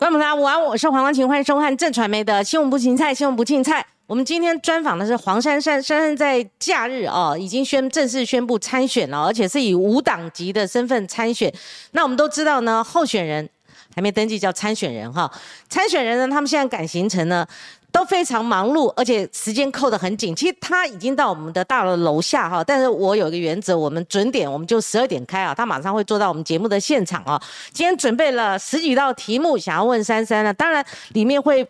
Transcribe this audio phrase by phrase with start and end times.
[0.00, 3.84] 观众朋友午安，我是黄光芹，欢迎收看正传媒的新闻不芹菜，新闻不芹菜。
[4.06, 11.52] 我们今天专访的是黄珊珊，珊珊在假日哦，已经宣正式宣布参选了，而且是以无党籍的身份参选。
[11.90, 13.46] 那我们都知道呢，候选人
[13.94, 15.30] 还没登记叫参选人哈，
[15.68, 17.46] 参选人呢，他们现在赶行程呢。
[17.92, 20.34] 都非常忙碌，而且时间扣得很紧。
[20.34, 27.40] 其实他已经到我们的大楼楼下哈，但是我有一个原则，我们准点我们就十二点开啊，他马上会坐到我们节目的现场啊。
[27.72, 30.84] 今天准备了十几道题目，想要问珊珊呢，当然
[31.14, 31.66] 里面会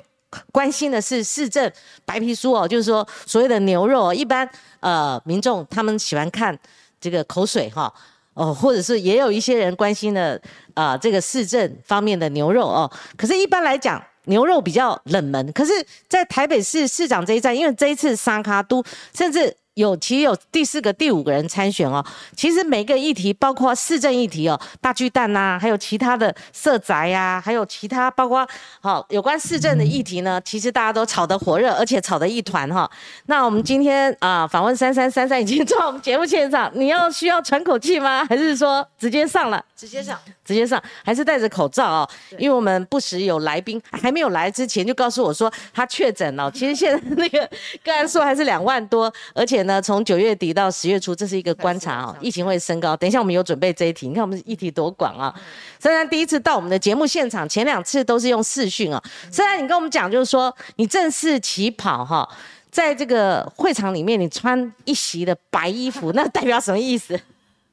[0.53, 1.71] 关心的是市政
[2.05, 4.49] 白皮书哦，就是说所谓的牛肉，一般
[4.81, 6.57] 呃民众他们喜欢看
[7.01, 7.93] 这个口水哈
[8.35, 10.41] 哦，或者是也有一些人关心的
[10.75, 14.03] 啊这个市政方面的牛肉哦，可是一般来讲。
[14.25, 15.73] 牛肉比较冷门，可是，
[16.09, 18.85] 在台北市市长这一站，因为这一次沙卡都
[19.15, 19.57] 甚至。
[19.75, 22.05] 有，其实有第四个、第五个人参选哦。
[22.37, 28.47] 其实每个议题，包括市政议题哦，大巨蛋呐，还有其他的社宅呀，还有其他包括
[28.81, 32.91] 好有关市政的议题呢，其实大家都吵得火热，而且吵得一团哈。
[33.27, 38.27] 那我们今天啊，访问三三三三已经到我们节目现场，你要需要喘口气吗？
[38.29, 39.65] 还是说直接上了？
[39.75, 42.11] 直接上，直接上，还是戴着口罩哦？
[42.37, 46.51] 因为我们不时有来宾还没有来之前就告诉我说他确诊了。
[46.51, 47.49] 其实现在那个
[47.83, 49.70] 个案数还是两万多，而且呢。
[49.71, 52.97] 那从九月底到十月初，这是一个观察哦，疫情会升高。
[52.97, 55.33] 等一下我们有准备这一题，你看我们议题多广啊！
[55.79, 59.01] 虽然第一次到我们的节目现场，前两次都是用视讯啊。
[59.31, 62.29] 虽然你跟我们讲，就是说你正式起跑哈，
[62.69, 67.17] 在这个会场里面，你穿一袭的白衣服，那代表什么意思？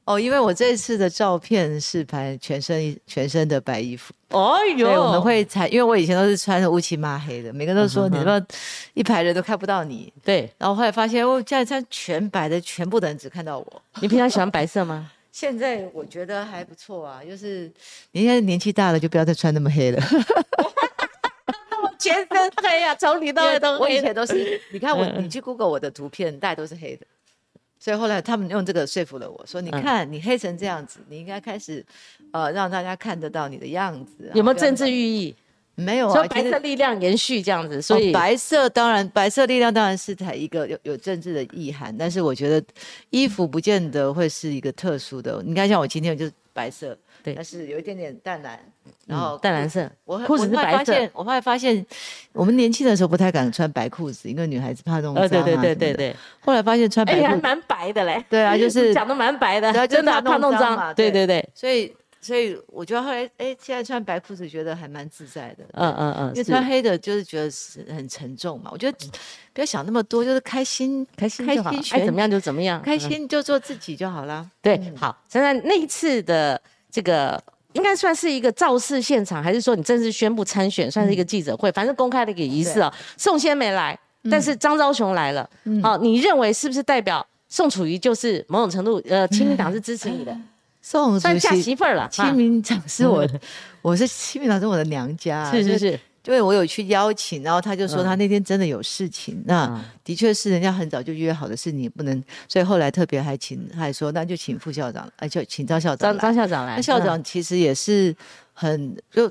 [0.08, 8.42] 哦，因为我这次的照片是拍全身全身的白衣服，哦哟，我们会采，因为我以前都是穿的乌漆抹黑的，每个人都说你说
[8.94, 13.82] 一排人都看不到你，对，然后后来发现我现在穿全白的，全部的人只看到我。
[14.00, 15.12] 你平常喜欢白色吗？
[15.34, 17.70] 现在我觉得还不错啊，就是
[18.14, 20.02] 你现在年纪大了，就不要再穿那么黑了。
[21.84, 23.80] 我全身黑呀，从里到外都黑。
[23.80, 27.06] 我以前都是， 你看我，你去 Google 我的图片，大家都是黑的。
[27.88, 31.82] 所以后来他们用这个说服了我，说你看你黑成这样子，你应该开始，
[32.34, 34.30] 呃，让大家看得到你的样子。
[34.34, 35.34] 有没有政治寓意？
[35.76, 37.82] 没有啊，白色力量延续这样子。
[37.82, 42.62] 所以白色当然，白色力量当然是它一个有有政治的意涵，但是我觉得
[43.10, 45.42] 衣服不见得会是一个特殊的。
[45.42, 46.98] 你看像我今天就是白色。
[47.24, 48.60] 对但是有一点点淡蓝，
[49.06, 50.94] 然后淡蓝色，我裤子是白色。
[51.14, 51.86] 我后来发现，
[52.34, 56.16] 我们年轻的时候不太敢穿白裤子，因为女孩子怕弄脏啊对对对对对。
[56.40, 58.24] 后来发现穿白裤子还蛮白的嘞。
[58.30, 60.94] 对啊，就是 讲的蛮白的，真的怕弄脏嘛。
[60.94, 61.94] 对对对，所以
[62.28, 65.64] 所以我觉得后来哎，现在穿白裤子觉得还蛮自在的。
[65.74, 68.70] 嗯嗯嗯，因为穿黑的就是觉得是很沉重嘛。
[68.74, 68.98] 我觉得
[69.54, 74.46] 不要想那么多，就是开心开心开心，爱怎么样就怎么样，开心就做自己就好了。
[74.62, 76.62] 对，好，现在那一次的。
[76.90, 77.40] 这个
[77.74, 81.72] 应该算是一个造势现场，还是说你正式宣布参选，算是一个记者会？
[81.74, 82.92] 反正公开的一个仪式啊。
[83.18, 83.96] 宋先没来，
[84.32, 85.48] 但是张昭雄来了。
[85.84, 90.36] 好，你认为是不是代表宋楚瑜就是某种程度，呃，亲民党是支持你的？
[90.90, 92.08] 宋算嫁媳妇儿了。
[92.10, 93.28] 清明长是我，
[93.82, 95.52] 我是清明长是我的娘家。
[95.52, 96.00] 是是是。
[96.24, 106.76] 因为我有去邀请，然后他就说他那天真的有事情，那的确是人家很早就约好的事，你不能，所以后来特别还请，还说那就请副校长，哎，就请张校长张张校长来。
[106.78, 108.16] 那校长其实也是
[108.54, 109.30] 很就。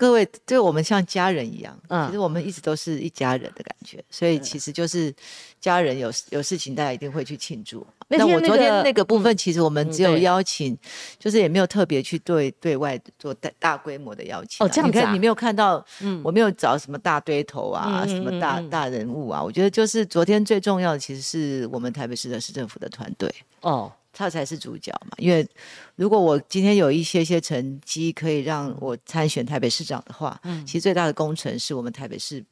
[0.00, 5.14] 各位，就我们像家人一样，嗯，其实我们一直都是一家人的感觉，所以其实就是
[5.60, 7.86] 家人有有事情，大家一定会去庆祝。
[8.08, 10.76] 那我昨天那个部分，其实我们只有邀请，
[11.18, 14.66] 就是也没有特别去对对外做大大规模的邀请。
[14.66, 15.12] 哦，这样子啊？
[15.12, 15.84] 你没有看到？
[16.00, 19.40] 嗯，我没有找什么大堆头啊，什么大大人物啊。
[19.40, 23.32] 我觉得就是昨天最重要的，其实是我们台北市的市政府的团队。
[23.60, 23.92] 哦。
[24.12, 25.46] 他才是主角嘛，因为
[25.94, 32.44] 如果我今天有一些些成绩可以让我参选台北市长的话，嗯，其实最大的功臣是我们台北市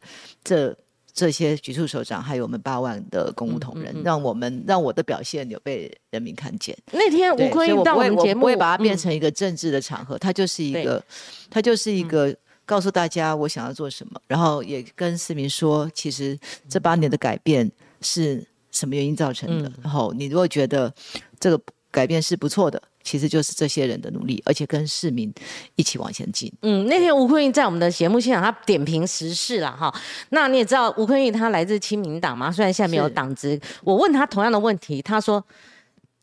[0.45, 0.75] 这
[1.13, 6.77] 这些局处首长，还有我们八万的公务同仁，让我们让我的表现有被人民看见。
[6.93, 7.35] 那天。
[7.35, 11.05] 吴坤玉到我们节目，不会把它变成一个政治的场合，它就是一个，
[11.51, 12.33] 它就是一个
[12.65, 16.39] 告诉大家我想要做什么，然后也跟市民说，其实
[16.69, 17.69] 这八年的改变
[18.01, 18.47] 是。
[18.71, 19.73] 什么原因造成的？
[19.83, 20.93] 然后你如果觉得
[21.39, 25.33] 这个改变是不错的，其实就是这些人的努力，而且跟市民
[25.77, 26.53] 一起往前进。
[26.63, 29.95] 嗯，那天吴坤玉在我们的节目现场，他点评时事了哈。
[30.31, 33.61] 那你也知道吴坤玉他来自亲民党嘛，虽然现在没有党职。
[33.83, 35.43] 我问他同样的问题，他说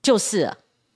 [0.01, 0.51] 就是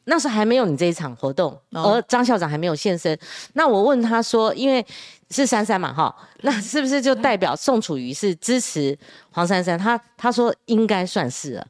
[0.05, 3.17] 那时候还没有你这一场活动，而张校长还没有现身。
[3.53, 4.85] 那我问他说，因为。
[5.31, 5.93] 是珊珊嘛？
[5.93, 8.97] 哈，那是不是就代表宋楚瑜是支持
[9.29, 9.77] 黄珊珊？
[9.77, 11.67] 他他说应该算是了。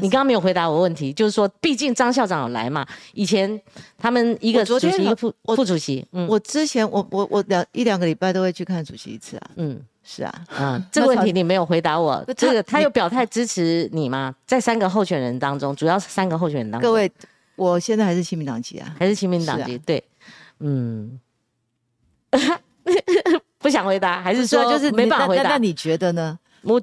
[0.00, 3.60] 你刚刚没有回答我问题，就是说，毕竟张校长有来嘛，以前
[3.98, 14.34] 他们一个主席一个副副主席，嗯，我之前我我我两一两个礼拜都会去看主席一次啊，嗯，是啊，嗯， 这个问题你没有回答我，这个他有表态支持你吗？
[14.46, 17.10] 在三个候选人当中，主要是三个候选人当中，各位，
[17.54, 20.02] 我现在还是亲民党籍啊，还是亲民党籍，对，
[20.60, 21.20] 嗯。
[23.58, 25.50] 不想回答，还是说就是没办法回答？
[25.50, 26.38] 那你觉得呢？
[26.62, 26.80] 我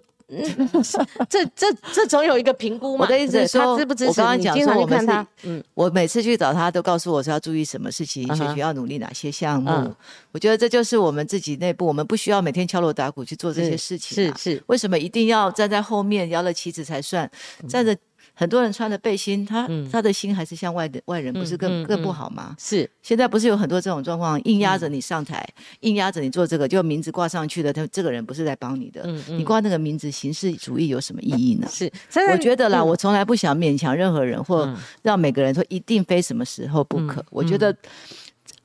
[1.29, 3.05] 这这这总有一个评估嘛。
[3.05, 4.09] 我的意思是说，支不支持？
[4.09, 9.95] 我刚刚讲说，我们是，嗯，我每次去找他，都告诉我说要注意什么事情，学学要努力哪些项目。
[10.31, 14.15] 我觉得这就是我们自己内部，我们不需要每天敲锣打鼓去做这些事情。
[14.15, 17.29] 是是，为什么一定要站在后面摇了旗子才算？
[17.67, 17.95] 站着。
[18.35, 22.55] 很多人穿的背心，他他的心还是向外的外人，不是更更不好吗？
[22.59, 25.47] 是，现在不是有很多这种状况，硬压着你上台，
[25.81, 31.67] 硬压着你做这个，就名字挂上去的，他这个人不是在帮你的，你挂那个名字，形式主义有什么意义呢？
[31.69, 31.91] 是，
[32.31, 34.71] 我觉得啦，我从来不想勉强任何人，或
[35.01, 37.23] 让每个人说一定非什么时候不可。
[37.29, 37.75] 我觉得。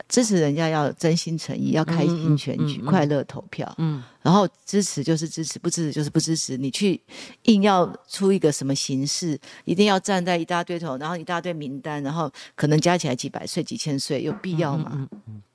[0.09, 3.73] 支持人家要真心诚意，要开心选举，快乐投票。
[3.79, 6.57] 嗯，然后支持就是支持，不支持就是不支持。
[6.57, 7.01] 你去
[7.43, 15.09] 硬要出一个什么形式，一定要站在一大堆头，然后一大堆名单，然后可能加起来几百岁、几千岁，有必要吗？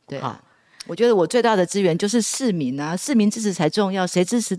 [0.07, 0.41] 对啊。
[0.85, 4.57] 我觉得我最大的资源就是市民啊，市民支持才重要，谁支持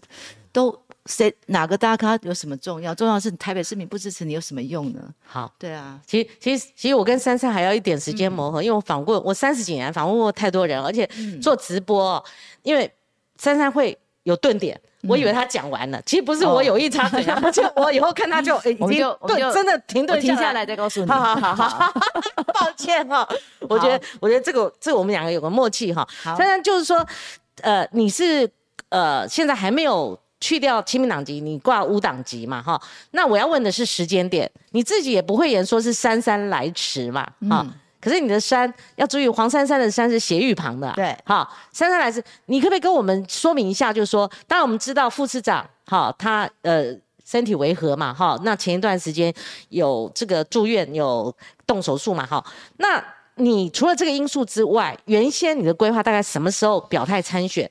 [0.53, 0.84] 都。
[1.07, 2.95] 谁哪个大咖有什么重要？
[2.95, 5.01] 重要是台北市民不支持你有什么用呢？
[5.27, 11.07] 好，对啊，其实其实其实我跟珊珊还要一点时间磨合，因为我访问我三十几年访问过太多人，而且
[11.43, 12.25] 做直播，
[12.63, 12.91] 因为
[13.37, 17.23] 珊珊会有顿点，我以为他讲完了，其实不是我有意插嘴，
[17.53, 21.93] 就 我以后看他就已经 顿真的停顿停下来再告诉你，好好好好，
[22.55, 23.29] 抱歉哈，
[23.69, 27.07] 我觉得我觉得这个这个我们两个有个默契哈，珊珊就是说，
[27.61, 28.51] 呃，你是
[28.89, 30.19] 呃现在还没有。
[30.45, 32.61] 去掉亲民党籍，你挂无党籍嘛？
[32.61, 32.79] 哈，
[33.13, 37.27] 那我要问的是时间点，你自己也不会言说是姗姗来迟嘛？
[37.49, 37.67] 哈，
[37.99, 43.91] 可是你的山要注意，黄珊珊的山是斜玉旁的，对，好，姗姗来迟，你可不可以跟我们说明一下？
[43.91, 46.95] 就是说，当然我们知道副市长，哈，他呃
[47.25, 49.33] 身体违和嘛，哈，那前一段时间
[49.71, 51.35] 有这个住院，有
[51.67, 52.45] 动手术嘛，哈，
[52.77, 53.03] 那
[53.37, 57.69] 你除了这个因素之外，原先你的规划大概什么时候表态参选？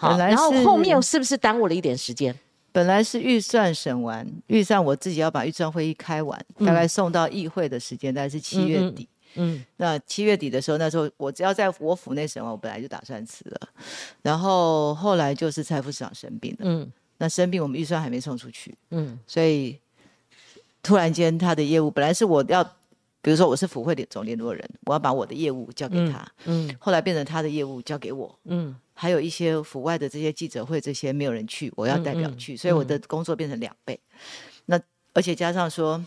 [0.00, 2.34] 好，然后后面是不是耽误了一点时间？
[2.72, 9.06] 本来是预算审完，预算我自己要把预算会议开完，大概送到议会的时间大概是七月底。
[9.34, 13.60] 嗯，那七月底的时候，那时候我只要在我府内审完，我本来就打算辞了。
[14.22, 19.78] 然后后来就是蔡副市长生病了，嗯，那生病我们预算还没送出去，嗯，所以
[20.82, 22.64] 突然间他的业务本来是我要，
[23.20, 28.74] 比如说我是府会的总联络人，我要把我的业务交给他，嗯，后来变成他的业务交给我，嗯。
[29.00, 33.98] 还有一些府外的这些记者会，这些没有人去，我要代表去，所以我的工作变成两倍。
[34.66, 34.78] 那
[35.14, 36.04] 而且加上说，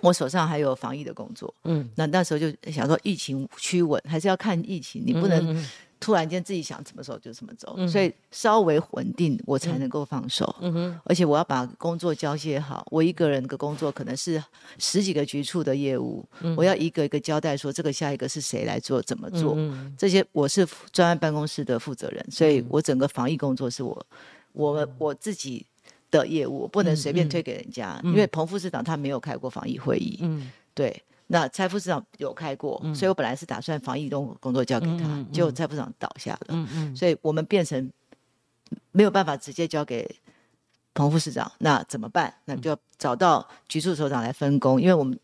[0.00, 5.62] 我手上还有防疫的工作，嗯，那那时候就想说，疫情趋稳，还是要看疫情，你不能。
[6.00, 10.54] 突然间自己想怎么走就怎么走，所以稍微稳定我才能够放手。
[10.60, 12.86] 嗯哼，而且我要把工作交接好。
[12.90, 14.42] 我一个人的工作可能是
[14.78, 16.24] 十几个局处的业务，
[16.56, 19.56] 我要一个一个交代说这个下一个是谁来做怎么做。
[19.96, 24.06] 这些我是专案办公室的负责人，所以我整个防疫工作是我
[24.52, 25.66] 我我自己
[26.10, 28.00] 的业务，不能随便推给人家。
[28.04, 31.02] 因为彭副市长他没有开过防疫会议，嗯，对。
[31.28, 37.90] 那蔡副市长有开过，所以我本来是打算防疫工工作交给他，结果蔡副市长倒下了，所以我们变成
[38.92, 40.08] 没有办法直接交给。
[40.98, 42.34] 彭副市长，那怎么办？
[42.46, 45.16] 那就要找到局处首长来分工，因为我们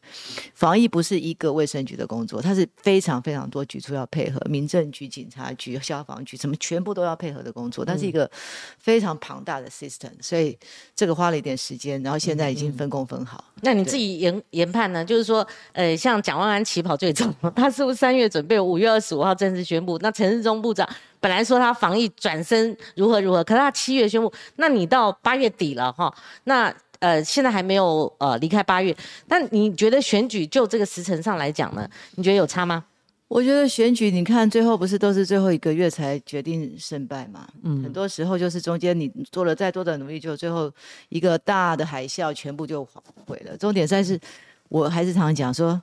[0.54, 8.30] 防疫不是一个卫生局的工作，它是非常非常多局处要配合，民政局、警察局、消防局，什么全部都要配合的工作，它是一个
[8.78, 10.56] 非常庞大的 system，所以
[10.94, 13.42] 这个花了一点时间，然后现在已经分工分好。
[13.62, 15.04] 那你自己研研判呢？
[15.04, 19.98] 就是说，呃，像蒋万安起跑最早，他是不是三月准备，五月二十五号正式宣布？
[19.98, 20.88] 那陈世忠部长。
[21.24, 26.14] 本来说他防疫转身如何如何，可是他七月宣布，那你到八月底了哈，
[26.44, 28.94] 那呃现在还没有呃离开八月，
[29.28, 31.88] 那你觉得选举就这个时辰上来讲呢？
[32.16, 32.84] 你觉得有差吗？
[33.28, 37.48] 我觉得选举，你看最后不是都是最后一个月才决定胜败嘛？
[37.62, 40.70] 嗯，很多时候就是中间你做了再多的努力，就最后
[41.08, 42.86] 一个大的海啸全部就
[43.26, 43.56] 毁了。
[43.56, 44.20] 重点在是，
[44.68, 45.80] 我还是常常讲说。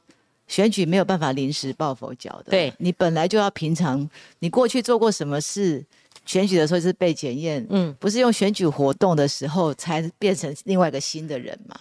[0.52, 4.08] 选举没有办法临时抱佛脚的，对你本来就要平常，
[4.40, 5.82] 你过去做过什么事，
[6.26, 11.80] 选举的时候是被检验，嗯，不是用选举活动的时候才变成另外一个新的人嘛？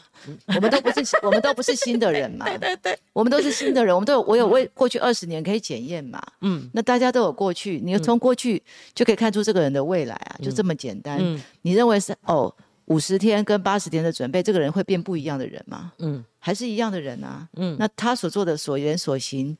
[0.54, 2.46] 我们都不是，我们都不是新的人嘛？
[2.56, 6.22] 对对对，我们都是新的人，我们都有，我有为过去二十年可以检验嘛？
[6.42, 8.62] 嗯，那大家都有过去，你从过去
[8.94, 11.20] 就可以看出这个人的未来啊，就这么简单。
[11.62, 12.54] 你认为是哦？
[12.90, 15.92] 五十天跟八十天的准备，这个人会变不一样的人吗？
[16.00, 17.49] 嗯，还是一样的人啊。
[17.54, 19.56] 嗯，那他所做的所言所行，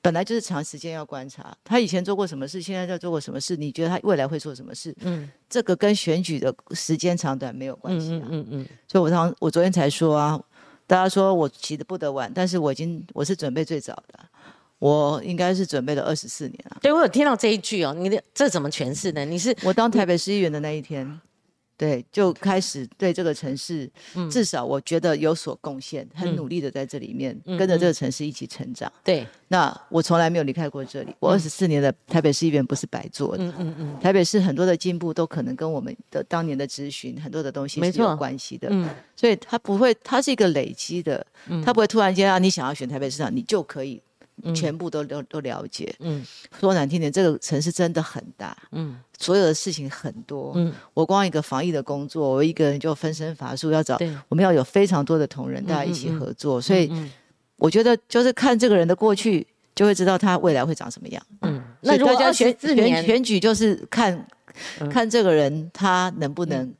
[0.00, 1.54] 本来就是长时间要观察。
[1.62, 3.54] 他以前做过什么事，现在在做过什么事？
[3.54, 4.96] 你觉得他未来会做什么事？
[5.02, 8.26] 嗯，这个跟选举的时间长短没有关系啊。
[8.30, 8.66] 嗯嗯嗯。
[8.88, 10.40] 所以我常我昨天才说啊，
[10.86, 14.18] 大家说我起的不得晚，但是我已经我是准备最早的，
[14.78, 16.78] 我应该是准备了二十四年啊。
[16.80, 19.22] 对我有听到这一句哦，你的这怎么诠释呢？
[19.26, 21.20] 你是我当台北市议员的那一天。
[21.80, 23.90] 对，就开始对这个城市，
[24.30, 28.92] 至少我觉得有所贡献，很努力的在这里面跟着这个城市一起成长。
[29.02, 33.44] 对，那我从来没有离开过这里，我二十四年的台北市议员不是白做的。
[33.44, 38.68] 嗯嗯嗯，台北市很多的进步都可能跟我们的当年的咨询很多的东西是有关系的。
[38.70, 41.26] 嗯，所以它不会，它是一个累积的，
[41.64, 44.02] 它不会突然间让你想要选台北市长，你就可以。
[44.54, 45.94] 全部都都都了解。
[46.00, 46.24] 嗯，
[46.58, 48.56] 说难听点，这个城市真的很大。
[48.72, 50.52] 嗯，所有的事情很多。
[50.54, 56.60] 嗯，我光一个防疫的工作，我一个人就分身乏术，要找我们要有非常多的同仁，大家一起合作。
[56.60, 56.90] 所以，
[57.56, 61.22] 我觉得就是看这个人的过去，就会知道他未来会长什么样。
[61.42, 64.26] 嗯，那如果选选选举，就是看
[64.90, 66.72] 看这个人他能不能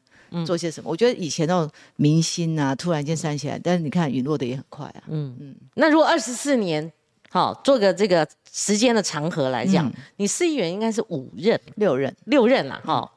[0.46, 0.90] 做些什么。
[0.90, 5.02] 我觉得以前那种明星啊，突然间散起来，但是你看陨落的也很快啊。
[5.08, 6.90] 嗯嗯，那如果二十四年？
[7.30, 13.10] 好，做个这个时间的长河来讲，你市议员应该是五任、六任、六任啦，哈。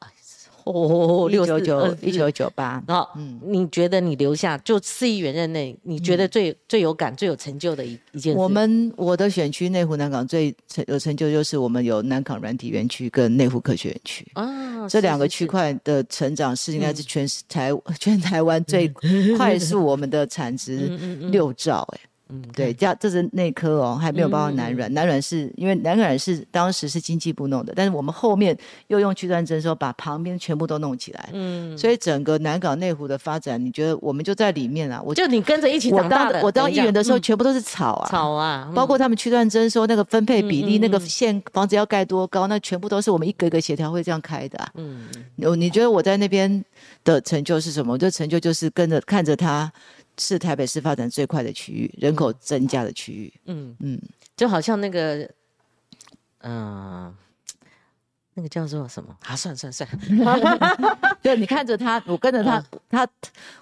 [0.64, 2.82] 哦，六九九一九九八。
[2.88, 8.38] 好，嗯，你觉得你留下就市议员任内，你觉得最最有感、最有成就的一一件事？
[8.38, 14.26] 我们我的选区内湖南港最成有成就，就是我们有南港软体园区跟内湖科学园区。
[14.32, 18.88] 啊，这两个区块的成长是应该是全台 全台湾最
[19.36, 20.76] 快速，我们的产值
[21.30, 22.00] 六兆，哎。
[22.02, 22.08] 嗯，
[22.52, 24.92] 对，这这是内科哦，还没有包括南软。
[24.94, 28.56] 南软是因为南软是当时是经济部弄的，但是我们后面
[28.88, 31.28] 又用区段征收把旁边全部都弄起来。
[31.32, 35.02] 嗯，所以整个南港内湖的发展，你觉得我们就在里面啊？
[35.04, 36.40] 我就你跟着一起长大的。
[36.42, 44.58] 我当议员的时候，全部都是草啊，草啊，包括他们区段征收那个分配比例，那个线房子要盖多高，那全部都是我们一个一个协调会这样开的。
[44.74, 46.64] 嗯，你你觉得我在那边
[47.04, 47.94] 的成就是什么？
[47.94, 49.72] 我的成就就是跟着看着他。
[50.18, 53.32] 是台北市发展最快的区域，人口增加的区域。
[53.46, 54.00] 嗯嗯，
[54.36, 55.30] 就好像那个，
[56.38, 57.14] 嗯。
[58.34, 59.16] 那个叫做什么？
[59.26, 59.88] 啊，算算算，
[61.22, 63.06] 对，你看着他，我跟着他，他，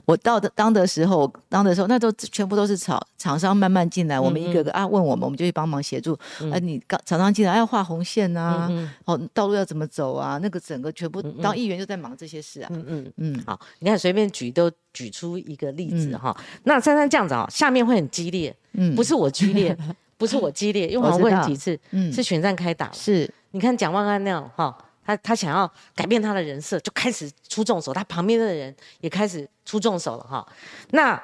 [0.06, 6.14] 我到的当的时候，当的时候，那都全部都是厂厂商慢慢进来，我们一个个啊问我们，我们就去帮忙协助。
[6.50, 8.68] 啊，你刚厂商进来要画红线呐，
[9.04, 10.38] 哦，道路要怎么走啊？
[10.42, 12.68] 那个整个全部当议员就在忙这些事啊。
[12.72, 16.34] 嗯嗯嗯，好，你看随便举都举出一个例子哈。
[16.64, 19.76] 那珊珊这样子啊，下面会很激烈，嗯，不是我激烈，
[20.22, 23.28] 不是我激烈，因为我问几次，嗯，是选战开打，是。
[23.50, 24.72] 你看蒋万安那样哈，
[25.04, 30.46] 他他想要改变他的人设，就开始出重手，他旁边的人也开始出重手了哈。
[30.90, 31.20] 那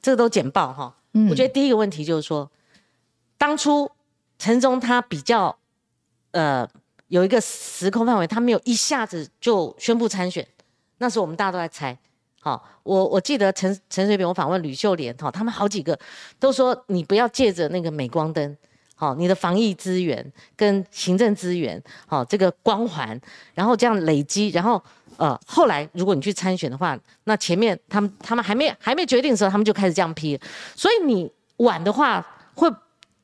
[0.00, 0.96] 这个都简报哈。
[1.28, 2.50] 我觉得第一个问题就是说，
[3.36, 3.90] 当初
[4.38, 5.54] 陈忠他比较
[6.30, 6.66] 呃
[7.08, 10.48] 有一个时空范围，他没有一下子就宣布参选，
[10.96, 11.98] 那时候我们大家都在猜。
[12.40, 15.98] 好，我我记得陈陈水扁我访问吕秀莲哈，他们好几个
[16.38, 18.56] 都说你不要借着那个镁光灯。
[19.00, 23.16] 好，你的防疫资源跟行政资源，好，这个光环，
[23.54, 24.82] 然后这样累积，然后
[25.16, 30.36] 呃，后来如果你去参选的话，那前面他们他们还没还没决定的时候，他们就开始这样批，
[30.74, 32.26] 所以你晚的话
[32.56, 32.68] 会，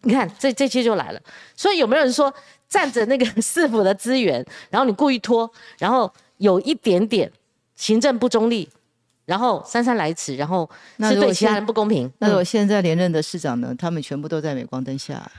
[0.03, 1.21] 你看这这些就来了。
[1.57, 2.33] 所以有没有人说
[2.69, 7.29] 占着那个 市府的资源，然后你故意拖，然后有一点点
[7.75, 8.69] 行政不中立，
[9.25, 12.11] 然后姗姗来迟，然后是对其他人不公平？
[12.19, 15.31] 那我现在连任的市长呢，他们全部都在镁光灯下。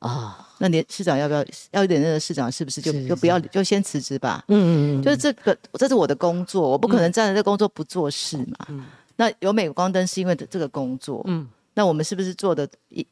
[0.00, 4.44] 啊，那连市长要不要要一点那个市长是不是就就不要就先辞职吧？
[4.48, 8.66] 嗯嗯嗯，就是这个，这是我的工作，我不可能站在这工作不做事嘛。
[8.68, 8.84] 嗯，
[9.16, 11.22] 那有镁光灯是因为这个工作。
[11.26, 13.06] 嗯，那我们是不是做的一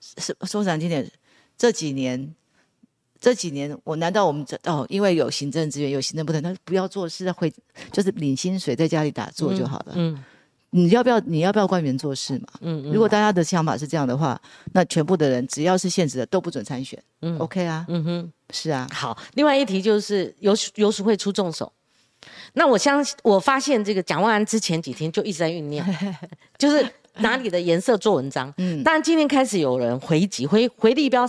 [0.00, 1.10] 是说难听点，
[1.56, 2.34] 这几年
[3.24, 7.50] 这几年我难道我们这哦，因为有行政资源有行政部门，那不要做事会
[7.90, 9.92] 就是领薪水在家里打坐就好了。
[9.94, 10.22] 嗯。
[10.76, 11.20] 你要不要？
[11.20, 12.48] 你要不要官员做事嘛？
[12.60, 12.92] 嗯嗯。
[12.92, 14.38] 如果大家的想法是这样的话，
[14.72, 17.00] 那全部的人只要是现职的都不准参选。
[17.22, 17.86] 嗯，OK 啊。
[17.88, 18.86] 嗯哼，是啊。
[18.92, 21.72] 好，另外一题就是游游淑会出重手。
[22.54, 25.86] 那我相信，我发现这个蒋万安之前几天就一直在酝酿，
[26.58, 26.84] 就是
[27.18, 28.52] 拿你的颜色做文章。
[28.58, 28.82] 嗯。
[28.82, 31.24] 当然，今天开始有人回击，回回力标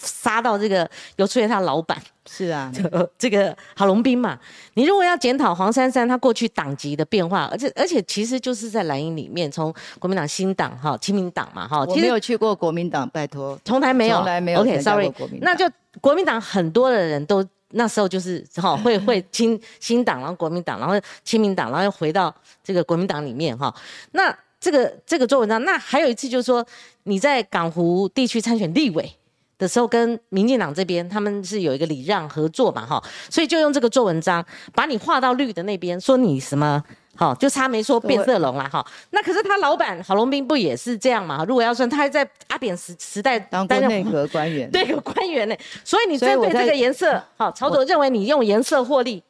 [0.00, 2.00] 杀到这个游淑慧他老板。
[2.30, 2.70] 是啊，
[3.16, 4.38] 这个郝龙斌嘛，
[4.74, 14.60] 你如果要检讨黄珊珊她过去党籍的变化，而且而且其实就是在蓝营里面，从国民党新党哈，亲民党嘛哈，我没有去过国民党，拜托，从来没有，从来没有。
[14.60, 15.64] OK，Sorry，那就
[16.02, 23.74] 国民党很多的人都那时候就是哈会会亲新党，然后国民党，然后亲民党，然后又回到这个国民党里面哈。
[24.12, 26.66] 那这个这个做文章，那还有一次就是说
[27.04, 29.10] 你在港湖地区参选立委
[29.58, 36.82] 的时候，跟民进党这边他们是有一个礼让合作嘛哈，所以就用这个做文章，把你划到绿的那边，说你什么。
[37.16, 38.86] 好，就差没说变色龙啦，哈。
[39.10, 41.44] 那可是他老板郝龙斌不也是这样嘛？
[41.44, 45.56] 如果要算，他还在阿扁时时代当过内阁官员， 对，有官员呢。
[45.82, 49.20] 所以你针对这个颜色，好，曹总认为你用颜色获利。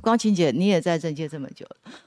[0.00, 1.64] 光晴姐，你也在政界这么久，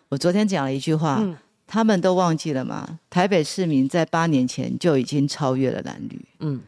[0.09, 1.25] 我昨天讲了一句话，
[1.65, 3.00] 他们都忘记了吗？
[3.09, 6.59] 台北市民在八年前就已经超越了蓝绿，嗯。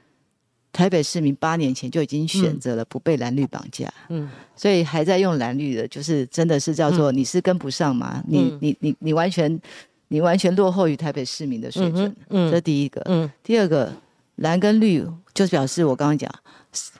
[0.74, 8.24] 台北市民八年前就已经选择了不被蓝绿绑架，嗯，所以还在用蓝绿的，就是真的是叫做你是跟不上吗？
[8.28, 9.60] 你你你你完全
[10.08, 13.92] 你完全落后于台北市民的水准，嗯，这第一个，嗯，第二个
[14.38, 16.34] 蓝跟绿就表示我刚刚讲，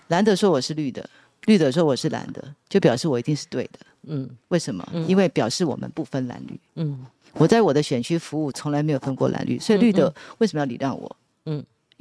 [0.10, 1.10] 蓝的说我是绿的，
[1.46, 4.86] 绿的说我是蓝的，就表示我一定是对的，嗯，为什么？
[5.08, 11.16] 因为表示我们不分蓝绿，嗯，我在我的选区服务从来没有分过蓝绿，所以绿的为什么要礼让我？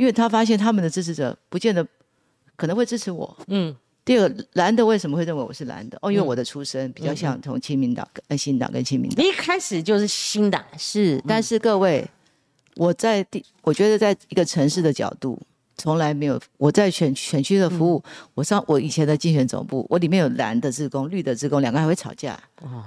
[0.00, 0.02] 嗯。
[0.02, 1.86] 因为他发现他们的支持者不见得
[2.56, 3.36] 可能会支持我。
[3.48, 3.76] 嗯。
[4.02, 5.98] 第二个，蓝的为什么会认为我是蓝的？
[6.00, 9.24] 哦，因为我的出身比较像从亲民党跟新党跟亲民党。
[9.24, 12.04] 一开始就是新党是，但是各位，
[12.76, 15.38] 我在第，我觉得在一个城市的角度，
[15.76, 18.02] 从来没有我在选选区的服务。
[18.34, 22.40] 我上我以前的竞选总部，我里面有蓝的职工、绿的职工，两个还会吵架，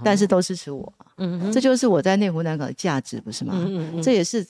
[0.03, 0.91] 但是都支持我。
[1.17, 3.53] 嗯这就是我在内湖南港的价值，不是吗？
[3.55, 4.01] 嗯嗯。
[4.01, 4.45] 这也是。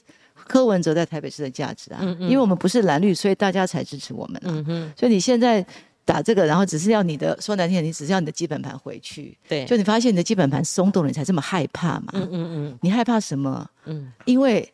[0.48, 4.94] 柯文哲在台北市的价值啊，因为我们不是蓝绿，所以大家才支持我们啊。
[4.98, 5.66] 所以你现在
[6.06, 9.38] 打这个，然后只是要你的说难听点，你只是要你的基本盘回去。
[9.48, 12.08] 对，就你发现你的基本盘松动了，你才这么害怕嘛。
[12.14, 12.80] 嗯嗯嗯。
[12.82, 13.68] 你害怕什么？
[13.86, 14.74] 嗯，因为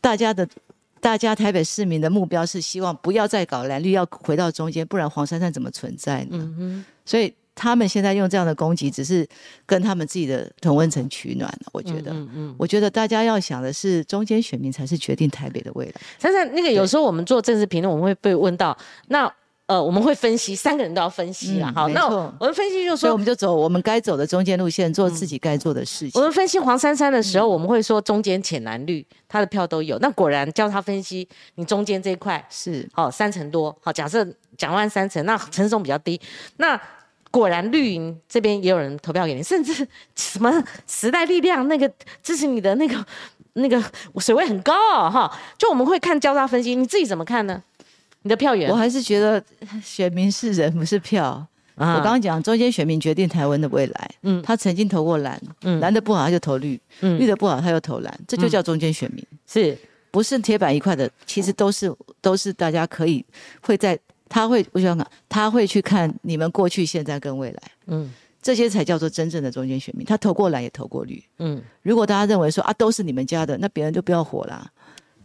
[0.00, 0.48] 大家的
[1.00, 6.30] 大家台北市民的目标是希望不要再搞蓝绿，要回到中间，不然黄珊珊怎么存在呢？
[6.32, 6.84] 嗯哼。
[7.04, 7.32] 所以。
[7.60, 9.28] 他们现在用这样的攻击，只是
[9.66, 15.92] 跟他们自己的同温层取暖我觉得，嗯嗯，我觉得大家要想的是，中间选民才是决定台北的未来。
[16.18, 18.74] 珊珊，那个有时候我们做政治评论，我们会被问到，
[19.08, 19.30] 那
[19.66, 21.70] 呃，我们会分析，三个人都要分析啊。
[21.74, 26.12] 好，那我们分析就是说，我们就走我们该走的中间路线，做自己该做的事情。
[26.18, 29.98] 我们分析黄珊珊的时候，我们会说中间浅蓝绿，他的票都有。
[29.98, 33.76] 那果然叫他分析，你中间这一块是好三成多。
[33.82, 36.18] 好，假设蒋万三成，那陈松比较低，
[36.56, 36.80] 那。
[37.30, 41.90] 果然绿营这边也有人投票给你， 甚至什么时代力量那个
[42.22, 43.06] 支持你的那个
[43.54, 43.82] 那个
[44.18, 45.38] 水位很高哦，哈！
[45.58, 47.62] 就我们会看交叉分析，你自己怎么看呢？
[48.22, 49.42] 你的票源，我还是觉得
[49.82, 51.46] 选民是人，不是票。
[51.76, 59.76] 我刚刚讲中间选民决定台湾的未来，嗯，他曾经投过蓝，嗯，蓝的不好他就投绿，嗯，绿的不好他又投蓝，这就叫中间选民，是
[60.10, 61.10] 不是铁板一块的？
[61.24, 61.90] 其实都是
[62.20, 63.24] 都是大家可以
[63.62, 63.98] 会在。
[64.30, 70.06] 他会，我想讲，他会去看你们过去、现在跟未来，嗯，这些才叫做真正的中间选民。
[70.06, 71.60] 他投过蓝，也投过绿，嗯。
[71.82, 74.70] 如果大家认为说啊，都是你们家的，那别人就不要火啦。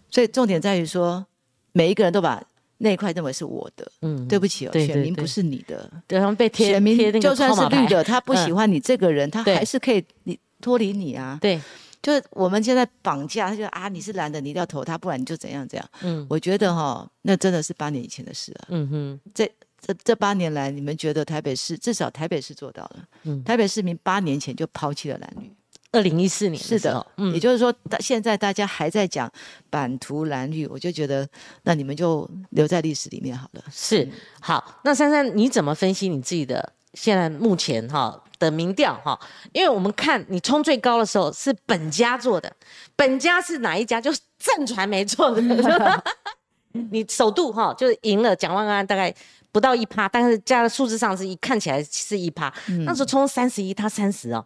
[0.10, 1.24] 所以重点在于说，
[1.72, 2.44] 每一个人都把
[2.80, 4.28] 那一块认为是我的，嗯。
[4.28, 11.62] 对不起哦，选民不是你的，对，他们被贴选民就算是绿的，他不喜欢你这个人，他还是可以你脱离你啊，对。
[12.06, 15.89] 就是我们现在绑架，他就啊，你是男的，你一定要投他，不然你就怎样怎样。
[16.04, 18.68] 嗯，我觉得哈，那真的是八年以前的事了。
[18.70, 23.04] 嗯哼，这这这八年来，你们觉得台北市至少台北市做到了？
[23.24, 25.52] 嗯，台北市民八年前就抛弃了男女。
[25.94, 29.32] 二零一四年是的，嗯，也就是说，现在大家还在讲
[29.72, 31.28] 版图蓝绿，我就觉得
[31.63, 33.63] 那你们就留在历史里面好了。
[33.72, 34.08] 是
[34.39, 38.22] 好，那珊珊你怎么分析你自己的现在目前哈？
[38.39, 39.19] 的民调哈，
[39.52, 42.52] 因为我们看你冲最高的时候是本家做的，
[42.95, 44.00] 本家是哪一家？
[44.00, 45.41] 就是正传媒做的。
[46.91, 49.13] 你首度哈就是赢了蒋万安大概
[49.52, 52.54] 不到一趴，但是加的数字上是一看起来是一趴，
[52.86, 54.45] 那时候冲三十一，他三十哦，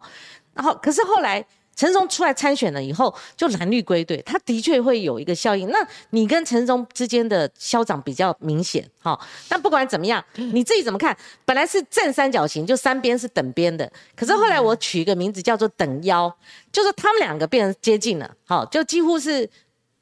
[0.54, 1.44] 然后可是后来。
[1.76, 5.68] 陈松出来参选了以后，就蓝绿归队，他的确会有一个效应。
[5.70, 5.78] 那
[6.10, 9.18] 你跟陈松之间的消长比较明显，哈。
[9.48, 11.16] 但不管怎么样，你自己怎么看？
[11.44, 16.30] 本来是正三角形，就三边是等边的，可是后来我取一个名字叫做等腰，
[16.70, 19.48] 就是他们两个变接近了，好，就几乎是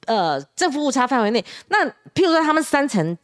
[0.06, 1.44] 呃正负误差范围内。
[1.68, 3.16] 那譬如说他们三层。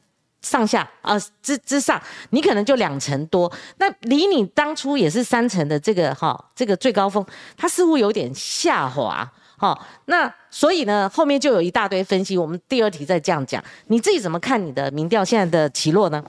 [0.44, 7.24] 上下啊之之上，你可能就两成多，那离你当初也是三成的这个哈，这个最高峰，
[7.56, 9.76] 它似乎有点下滑哈。
[10.04, 12.36] 那所以呢，后面就有一大堆分析。
[12.36, 16.22] 我们第二题再这样讲，你自己怎么看你的民调现在的起落呢？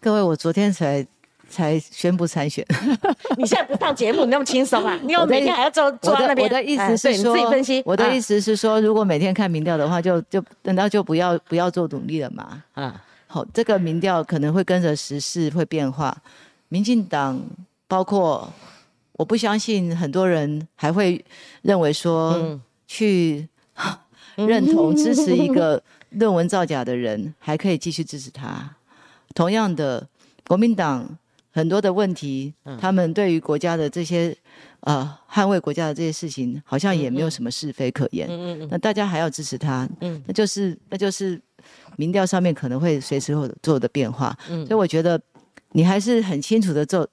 [0.00, 1.06] 各位，我昨天才
[1.50, 2.64] 才宣布参选，
[3.36, 4.98] 你现在不上节目，你那么轻松啊？
[5.04, 6.48] 你有每天还要坐坐在那边？
[6.48, 7.82] 我的意思是说，你自己分析。
[7.84, 12.62] 我的意思是说，如果每天看民调的话，就就等到就不要不要做努力了嘛？
[12.72, 13.04] 啊。
[13.30, 16.16] 好，这个民调可能会跟着时事会变化。
[16.70, 17.40] 民进党
[17.86, 18.50] 包括
[19.12, 21.22] 我不相信很多人还会
[21.62, 23.46] 认为说去
[24.34, 28.76] 认同支持一个论文造假的人，还可以继续支持他。
[29.34, 30.08] 同样的，
[30.46, 31.18] 国民党
[31.50, 34.34] 很多的问题，他们对于国家的这些
[34.80, 38.26] 呃捍卫国家的这些事情，好像也没有什么是非可言。
[38.70, 39.86] 那大家还要支持他，
[40.26, 41.38] 那就是那就是
[41.98, 44.34] 民调上面可能会随时会做的变化。
[44.64, 45.20] 所以我觉得
[45.72, 47.06] 你还是很清楚的做。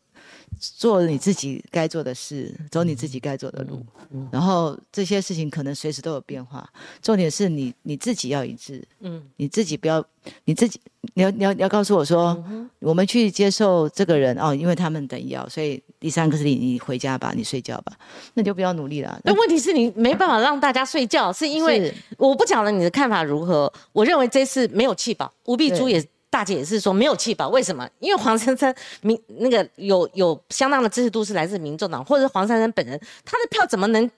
[0.59, 3.85] 做你自己该做的事，走你自己该走的路，
[4.31, 6.67] 然后这些事情可能随时都有变化。
[7.01, 10.03] 重点是你你自己要一致，嗯，你自己不要，
[10.45, 10.79] 你自己
[11.13, 12.43] 你要你要你要告诉我说，
[12.79, 17.93] 我们去接受这个人哦，因为他们等药，所以第三个是你你回家吧，你睡觉吧，
[18.33, 19.19] 那就不要努力了。
[19.23, 23.71] 那问题是你没办法让大家睡觉，是因为我不讲了，你的看法如何？
[23.93, 26.03] 我认为这次没有气保，吴碧珠也。
[26.35, 27.89] 大姐也是说没有气保，为什么？
[28.01, 34.11] 因为黄珊珊民那个有有相当的支持度是来自民众党，或者是黄珊珊本人，他的票怎么能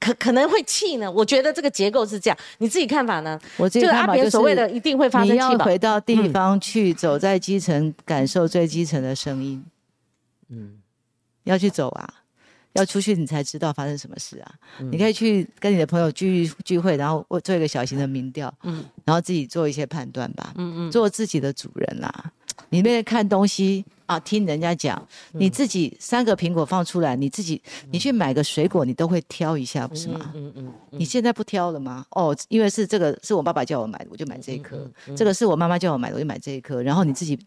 [0.00, 1.08] 可可能会气呢？
[1.08, 3.38] 我觉得这个结构是这样，你自己看法呢？
[3.56, 5.48] 我这个看法就是所谓的一定会发生气保。
[5.48, 9.64] 你要回到地方去，走在基层，感受最基层的声音。
[10.48, 10.80] 嗯，
[11.44, 12.17] 要去走啊。
[12.78, 14.54] 要出去你才知道发生什么事啊！
[14.90, 22.32] 你可以去跟你的朋友聚聚会，然后做一个小型的民调，嗯，然后自己做一些判断吧，嗯嗯，做自己的主人啦。
[22.70, 25.00] 你那边看东西啊，听人家讲，
[25.32, 27.60] 你自己三个苹果放出来，你自己
[27.90, 30.32] 你去买个水果，你都会挑一下，不是吗？
[30.34, 32.04] 嗯嗯，你现在不挑了吗？
[32.10, 34.90] 哦，因为是这个是我爸爸叫我买的，我就买这一颗。
[35.16, 36.82] 这个是我妈妈叫我买的，我就买这一颗。
[36.82, 37.38] 然后你自己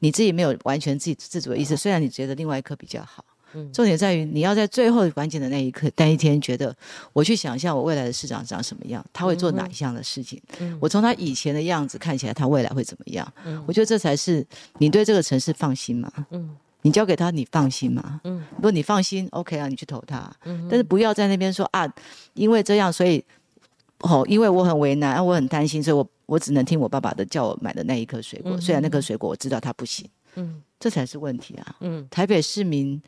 [0.00, 3.24] 你自己没有完全自己自主的意思，虽然你觉得另外一颗比较好。
[3.72, 6.74] 重点在于你要在最后关键的那一刻，那一天觉得
[7.12, 10.40] 我去想象我未来的市长长什么样，他会做哪一项的事情。
[10.80, 13.32] 我从他以前的样子看起来，他未来会怎么样？
[13.66, 14.46] 我觉得这才是
[14.78, 16.10] 你对这个城市放心嘛。
[16.82, 18.20] 你交给他，你放心吗？
[18.22, 20.30] 如果你放心，OK 啊，你去投他。
[20.70, 21.92] 但是不要在那边说啊，
[22.34, 23.24] 因为这样，所以
[24.00, 28.56] 哦，因为我很为难，啊我很担心，所以我我只能听我爸爸的，叫我买的那一颗水果。
[28.60, 30.08] 虽然那颗水果我知道它不行。
[30.36, 31.76] 嗯，这才是问题啊。
[31.80, 33.02] 嗯，台北市民。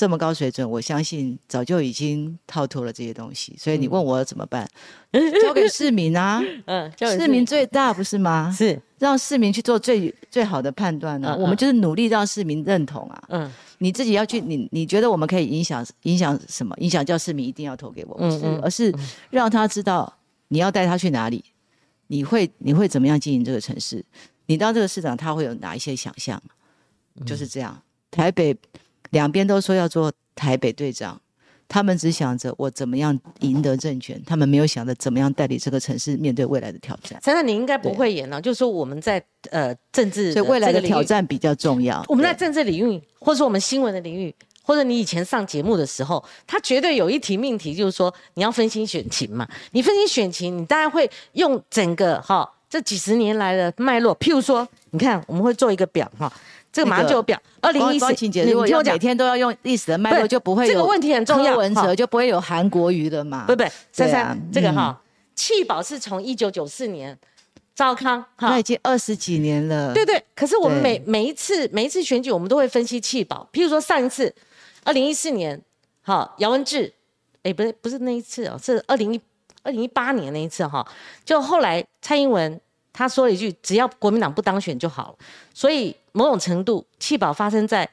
[0.00, 3.54] 这么高水准，我相信早就已经套脱了这些东西。
[3.58, 4.66] 所以你问我怎么办？
[5.42, 8.50] 交给市民啊， 嗯，市民最大不是吗？
[8.50, 11.36] 是让市民去做最最好的判断呢。
[11.38, 13.22] 我们就是努力让市民认同啊。
[13.28, 16.74] 嗯，你自己要去，你你觉得我们可以影响影响什么？
[16.78, 18.94] 影响叫市民一定要投给我，们是，而是
[19.28, 20.10] 让他知道
[20.48, 21.44] 你要带他去哪里，
[22.06, 24.02] 你会你会怎么样经营这个城市？
[24.46, 26.42] 你当这个市长，他会有哪一些想象？
[27.26, 28.56] 就是这样，台北。
[29.10, 31.20] 两边都说要做台北队长，
[31.68, 37.20] 他们只想着我怎么样赢得政权，他们没有想着怎么样带领这个城市面对未来的挑战。
[37.22, 42.04] 珊珊，你应该不会演了，就是说我们在呃政治，所以未来的挑战比较重要。
[42.08, 49.48] 我们在政治领域，或者说我们新闻的领域，或者你以前上节目的时候，他绝对有一题命题，就是说你要分析选情嘛。
[49.72, 56.32] 你分析选情，你当然会用整个哈这几十年来的脉络，譬如说，你看我们会做一个表哈。
[56.72, 58.06] 这个马上就有表，二零一四，
[58.44, 61.56] 你我讲每天都要用历史的脉络，就不会这个问题很重要。
[61.56, 63.44] 文哲就不会有韩国瑜的嘛？
[63.44, 64.96] 不不，珊珊，这个哈，
[65.34, 67.18] 弃保是从一九九四年，
[67.74, 69.92] 赵康哈，那已经二十几年了。
[69.92, 73.48] 对对，可是我们每每一次每一次选举，我们都会分析弃保。
[73.52, 74.32] 譬如说上一次，
[74.84, 75.60] 二零一四年，
[76.02, 76.92] 哈，姚文智，
[77.42, 79.20] 哎，不是不是那一次哦，是二零一
[79.64, 80.86] 二零一八年那一次哈，
[81.24, 82.60] 就后来蔡英文。
[83.00, 85.14] 他说了一句：“只要国民党不当选就好了。”
[85.54, 87.88] 所以某种程度弃保发生在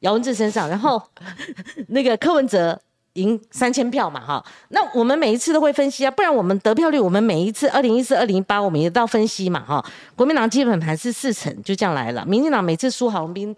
[0.00, 1.02] 姚文智身上，然后
[1.88, 2.80] 那个柯文哲
[3.14, 4.46] 赢三千票嘛，哈。
[4.68, 9.84] 那我们每一次都会分析啊，不然我们得票率，我们每一次二零一四、二零一八，我们也到分析嘛，哈。
[10.14, 12.24] 国民党基本盘是四成，就这样来了。
[12.24, 13.52] 民进党每次输郝兵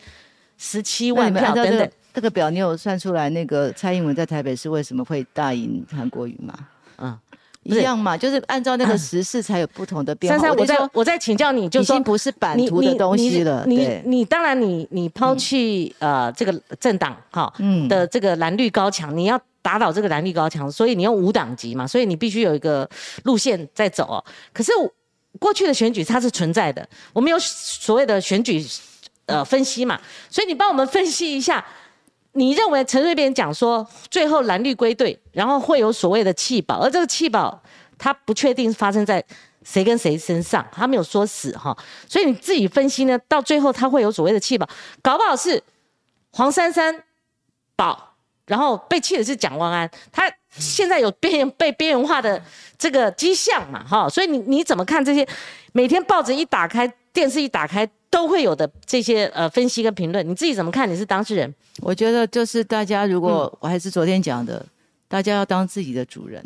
[0.57, 3.29] 十七万票等等，这个表你有算出来？
[3.29, 6.55] 那个蔡英文在台北市为什么会大赢韩国瑜吗？
[6.97, 7.19] 嗯。
[7.67, 10.39] 一样嘛，就是按照那个时事才有不同的变化。
[10.39, 13.65] 珊珊，我在我在请教你，就已经不是版图的东西了。
[13.67, 17.53] 你你当然你你抛弃呃这个政党哈
[17.89, 22.89] 的这个蓝绿高墙，你要打倒这个蓝绿高墙，所以你用无党籍嘛，所以你必须有一个
[23.25, 24.25] 路线在走。
[24.53, 24.73] 可是
[25.39, 28.65] 过去的选举它是存在的，我们有所谓的选举
[29.27, 30.01] 呃分析嘛，
[30.31, 31.65] 所以你帮我们分析一下。
[32.37, 37.61] 你认为陈瑞扁讲说最后蓝绿归队，然后会有所谓的弃保，而这个弃保
[37.99, 39.25] 他不确定发生在
[39.65, 41.77] 谁跟谁身上，他没有说死哈，
[42.09, 44.69] 所以你自己分析呢，到最后他会有所谓的弃保，
[45.03, 45.63] 搞不好是
[46.33, 47.03] 黄珊珊
[47.75, 48.15] 保，
[48.47, 52.41] 然后被弃的是蒋万安，他现在有边被边缘化的
[52.77, 55.27] 这个迹象嘛哈，所以你你怎么看这些？
[55.73, 60.91] 每天报纸一打开，电视一打开，都会有的这些呃分析跟评论，你自己怎么看？
[60.91, 64.65] 你是当事人，我觉得就是大家如果我还是昨天讲的，
[65.09, 66.45] 大家要当自己的主人，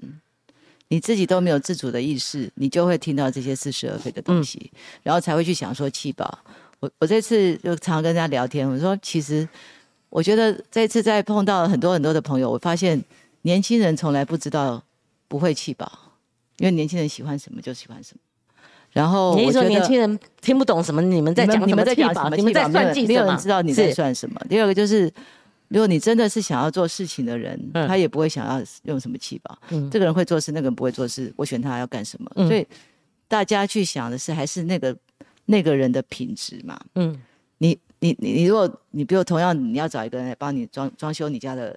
[0.89, 4.71] 你自己都没有自主的意识，你就会听到这些似是而非的东西，
[5.03, 6.39] 然后才会去想说气保。
[6.81, 9.49] 我我这次就常跟大家聊天，我说其实
[10.09, 13.01] 我觉得这次在碰到很多很多的朋友，我发现
[13.43, 14.83] 年轻人从来不知道
[15.29, 16.17] 不会气保，
[16.57, 18.21] 因为年轻人喜欢什么就喜欢什么。
[18.93, 22.37] 然后你说年轻人听不懂什么，你们在讲你们在讲什么？
[22.37, 24.41] 你们在算计没有人知道你在算什么。
[24.49, 25.13] 第二个就是，
[25.69, 29.59] 如果你真的是想要做事情的人，他也不会想要用什么气保。
[29.91, 32.31] 这个人会做事，那个人不会做事，我选他要干什么？
[32.49, 32.67] 所以
[33.29, 34.97] 大家去想的是，还是那个。
[35.47, 37.21] 那个人的品质嘛，嗯，
[37.59, 41.77] 你你你你，如果你比如同样你要找一个人来帮你装装修你家的，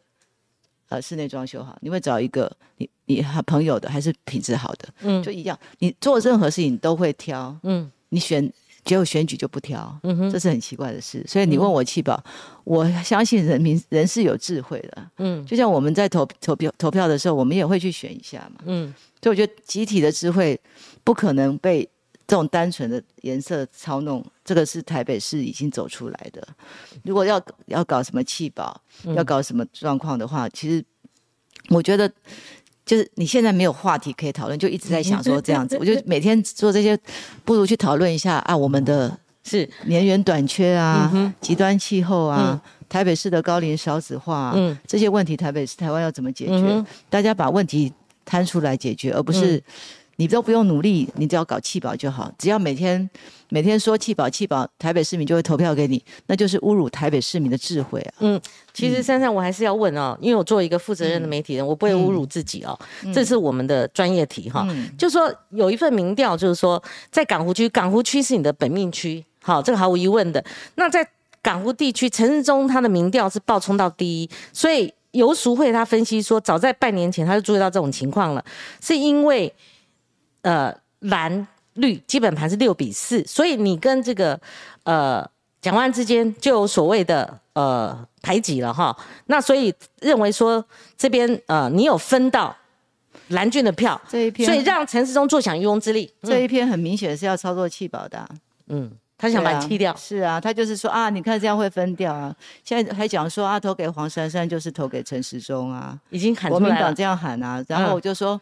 [0.89, 4.87] 呃，室内装修好，你会找一个你你朋友的还是品质好的？
[5.01, 8.51] 嗯，就一样，你做任何事情都会挑，嗯，你选
[8.85, 11.23] 只有选举就不挑，嗯哼，这是很奇怪的事。
[11.27, 12.23] 所以你问我气保，
[12.63, 20.59] 我相信人民人是有智慧的，嗯，就像我们在投投票投票的时候，我们也会去选一下嘛，嗯，所以我觉得集体的智慧
[21.03, 21.89] 不可能被。
[22.25, 26.47] 这种单纯的颜色操弄，这个是台北市已经走出来的。
[27.03, 28.81] 如果要要搞什么气保，
[29.15, 30.83] 要搞什么状况的话，其实
[31.69, 32.09] 我觉得
[32.85, 35.77] 就是你现在没有话题可以讨论，就一直在想说这样子。
[35.81, 36.97] 我就每天做这些，
[37.43, 46.85] 不如去讨论一下啊，我们的 是年源短缺啊，极端气候啊，台北市的高龄少子化，嗯，这些问题台北市台湾要怎么解决？
[47.09, 47.91] 大家把问题
[48.23, 49.61] 摊出来解决，而不是。
[50.17, 52.31] 你都不用努力，你只要搞气保就好。
[52.37, 53.09] 只要每天
[53.49, 58.13] 每天说气保气保，台北市民就会投票给你，那就是侮辱台北市民的智慧啊！
[58.19, 58.39] 嗯，
[58.73, 62.77] 其实珊珊，我还是要问哦，因为我作为一个负责任的媒体人，我不会侮辱自己哦。
[63.13, 64.67] 这是我们的专业题哈。
[64.97, 70.43] 就说有一份民调，就是说在港湖区，港湖区是你的本命区，好，这个毫无疑问的。
[70.75, 71.07] 那在
[71.41, 78.45] 港湖地区，陈世忠他的民调是爆冲到第一，所以游淑慧他分析说，早在半年前他就注意到这种情况了，
[78.79, 79.51] 是因为。
[80.43, 84.39] 呃，蓝绿基本盘是六比四，所以你跟这个
[84.83, 85.27] 呃
[85.61, 88.95] 蒋万之间就有所谓的呃排挤了哈。
[89.27, 90.63] 那所以认为说
[90.97, 92.55] 这边呃你有分到
[93.29, 96.13] 蓝军的票，这一篇，所以让陈世忠坐享渔翁之利。
[96.21, 98.27] 这一篇很明显是要操作弃保的，
[98.67, 99.95] 嗯，他想把你弃掉。
[99.95, 102.35] 是啊，他就是说啊，你看这样会分掉啊。
[102.65, 108.39] 现在还讲说啊，投给黄珊珊就是投给陈时中啊，已经喊出来国民党这样喊啊，然后我就说。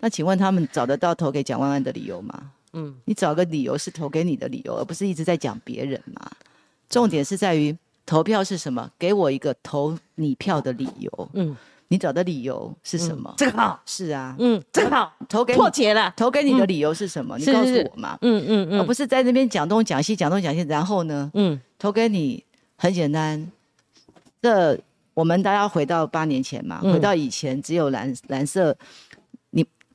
[0.00, 2.52] 那请问他们找得到投给蒋万安的理由吗？
[2.72, 6.30] 嗯，你找个理由是投给你的理由，而不是一直在讲别人嘛。
[6.90, 8.90] 重点是在于投票是什么？
[8.98, 11.30] 给我一个投你票的理由。
[11.32, 11.56] 嗯，
[11.88, 13.32] 你找的理由是什么？
[13.38, 17.38] 这个好，是啊，嗯，这个好，投给破解了，投给你的理由是什么？
[17.38, 18.18] 你告诉我嘛。
[18.20, 21.30] 嗯嗯嗯，而不是在那边讲东讲西，讲东讲西，然后呢？
[21.32, 22.44] 嗯，投给你
[22.76, 23.50] 很简单。
[24.42, 24.78] 这
[25.14, 28.76] 我们大家回到八年前嘛，回到以前只有蓝蓝色。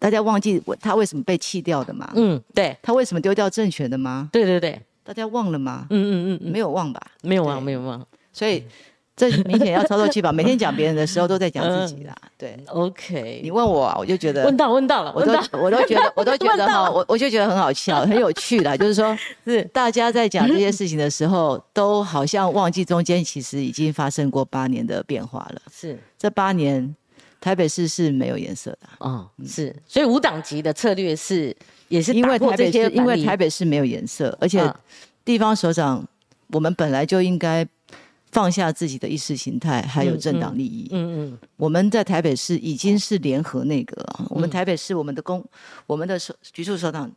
[0.01, 2.11] 大家忘记我他为什么被弃掉的吗？
[2.15, 4.27] 嗯，对，他为什么丢掉政权的吗？
[4.33, 5.85] 对对对，大家忘了吗？
[5.91, 6.99] 嗯嗯嗯，没有忘吧？
[7.21, 8.03] 没有忘，没有忘。
[8.33, 8.63] 所以
[9.15, 10.31] 这明显要操作气吧？
[10.33, 12.15] 每天讲别人的时候都在讲自己啦。
[12.35, 13.41] 对，OK。
[13.43, 25.61] 你问我，我就觉得问到问到了，我都我都觉得 我都觉得哈，我我就觉得很好笑，很有趣的， 就是说，是大家在讲这些事情的时候，都好像忘记中间其实已经发生过八年的变化了。
[25.71, 26.95] 是这八年。
[27.41, 31.53] 台北市是没有颜色的哦，是，所以无党籍的策略是
[31.87, 34.73] 也是因为台北市，因为台北市没有颜色，而且
[35.25, 36.07] 地方首长，
[36.49, 37.67] 我们本来就应该
[38.31, 40.87] 放下自己的意识形态，还有政党利益。
[40.91, 45.43] 嗯嗯，我们在台北市已经是联合内阁了，我们台北市我们的公，
[45.87, 47.11] 我们的首局处首长，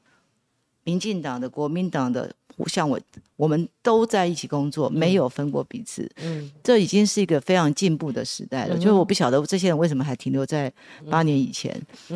[0.85, 2.35] 民进党的、国民党的。
[2.69, 2.99] 像我，
[3.37, 6.09] 我们都在一起工作，没有分过彼此。
[6.23, 8.77] 嗯，这已经是一个非常进步的时代了。
[8.77, 10.73] 就是我不晓得这些人为什么还停留在
[11.11, 11.75] 八年以前。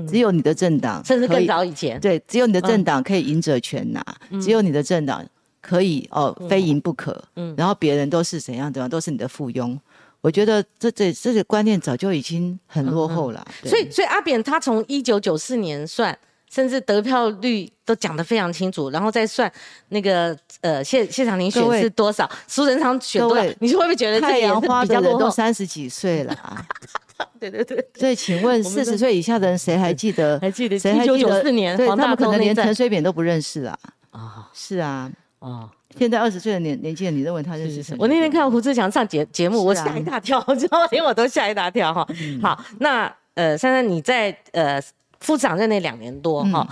[0.09, 2.01] 只有你的政党，甚至更早以前。
[2.01, 4.05] 对，只有你的政党可以赢者全拿，
[4.40, 5.27] 只有你的政党
[5.61, 7.20] 可以哦，非赢不可。
[7.35, 9.77] 嗯，然后别人都是怎样怎样，都是你的附庸。
[10.20, 13.46] 我觉得这这这个观念早就已经很落后了。
[13.64, 16.16] 所以，所以阿扁他从一九九四年算。
[16.51, 19.51] 甚至得票率都讲得非常清楚，然后再算
[19.89, 26.33] 那个呃谢谢长廷选是多少，苏贞昌选多少，你是会不会觉得太阳花的人都三十几岁了？
[26.35, 26.65] 啊
[27.41, 27.85] 对对对。
[27.95, 30.39] 所以请问四十岁以下的人谁还记得？
[30.41, 30.79] 还记得？
[30.79, 31.43] 谁还记得？
[31.43, 33.79] 四年，他们可能连陈水扁都不认识啊。
[34.11, 37.99] 啊，是啊，哦，现在二十岁的年年轻人，你认为他认识什么？
[38.01, 42.07] 我那天看胡志强上节节目，我吓一大跳，我知道，连我都吓一大跳哈。
[42.41, 44.81] 好，那呃，珊珊你在呃。
[45.21, 46.67] 副长任内两年多哈，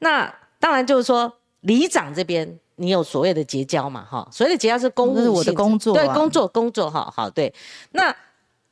[0.00, 7.52] 那当然就是说里长这边你有所谓的结交嘛，哈，所谓的结交是公务，是我的工作，对，工作工作，哈，好，对。
[7.92, 8.14] 那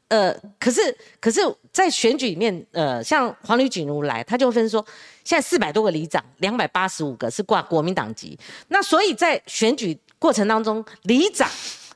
[0.08, 0.80] 呃，可是
[1.20, 4.82] 可是在选举里面，呃，像黄吕锦如来，他就分说，
[5.22, 8.38] 现在四百多个里长，两百八十五个是挂国民党籍，
[8.68, 11.46] 那所以在选举过程当中，里长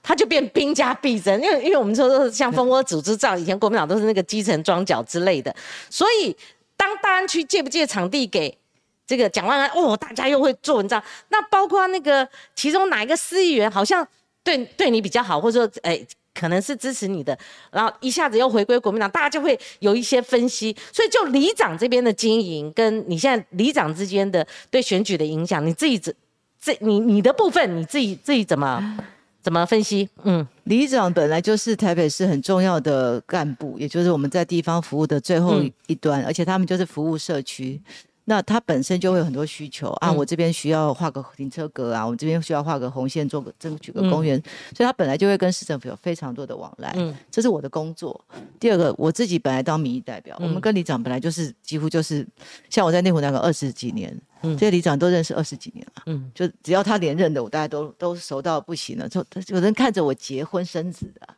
[0.03, 5.55] 他就变兵家必争，因为因为我们说都是像蜂窝组织造，以前国民党都是那个基层庄脚之类的，
[5.89, 6.37] 所以
[6.83, 8.59] 当大安区借不借场地给？
[9.07, 11.01] 这个蒋万安哦，大家又会做文章。
[11.29, 14.07] 那包括那个其中哪一个司议员好像
[14.43, 17.39] 对对你比较好，或者说哎可能是支持你的，
[17.71, 20.75] 然后一下子又回归国民党，大家就会有一些分析。
[20.93, 26.13] 所以就里长这边的经营，跟你现在里长之间的对选举的影响，你自己这
[26.61, 28.99] 这你你的部分你自己自己怎么
[29.43, 30.09] 怎么分析？
[30.23, 37.81] 嗯，里长本来就是台北市很重要的干部，也就是我们在地方服务的最后一端，而且他们就是服务社区。
[38.25, 44.41] 那他本身就会有很多需求啊，我这边需要画个停车格啊，我这边需要画个红线，做个争取个公园，
[44.77, 46.95] 所以他本来就会跟市政府有非常多的往来。
[46.97, 48.25] 嗯，这是我的工作。
[48.61, 52.25] 第二个，我自己本来当民意代表，我们跟里长本来就是几乎就是，
[52.71, 54.17] 像我在内湖那个二十几年。
[54.43, 59.09] 这些里长都认识二十几年了，嗯，就只要他连任的，我大家都都熟到不行了。
[59.09, 61.29] 就有人看着我结婚生子的，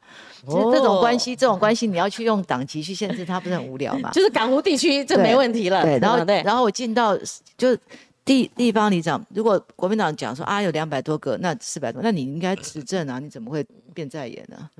[0.46, 4.10] 其实这种关系，这种关系你要去用党籍去限制他，不是很无聊吗？
[4.14, 5.82] 就是港湖地区这没问题了。
[5.82, 7.14] 对，然后对，然后我进到
[7.58, 7.76] 就
[8.24, 14.70] 地地方里长，如果国民党讲说啊有两百多个，那四百多，那你应该执政啊，你怎么会变在野呢？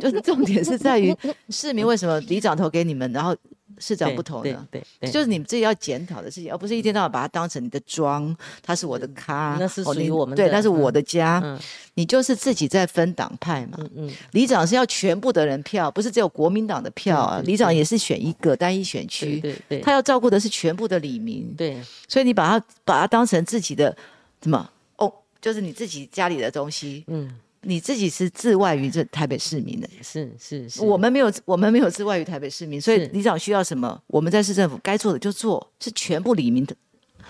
[0.00, 1.16] 就是重点是在于
[1.50, 3.36] 市民为什么里长投给你们，然后。
[3.78, 11.42] 市长不同的，对，就是你们自己要检讨的事情，而不是一天到晚把它当成你的庄，他是我的咖，那是属于我们对，那是我的家，
[11.94, 13.78] 你就是自己在分党派嘛。
[13.80, 17.40] 嗯嗯，里长是要全部的人票，不是只有国民党的票啊。
[17.44, 23.96] 里长也是选一个单一选区，对对，他要照顾的是全部的里民，对，所以你把它把它当成自己的
[24.42, 27.38] 什么哦，就是你自己家里的东西，嗯。
[27.68, 36.74] 你自己是自外于这台北市民的，是是是，我们没有，我们没有自外于台北市民，所以里长需要什么，我们在市政府该做的就做，是全部里民的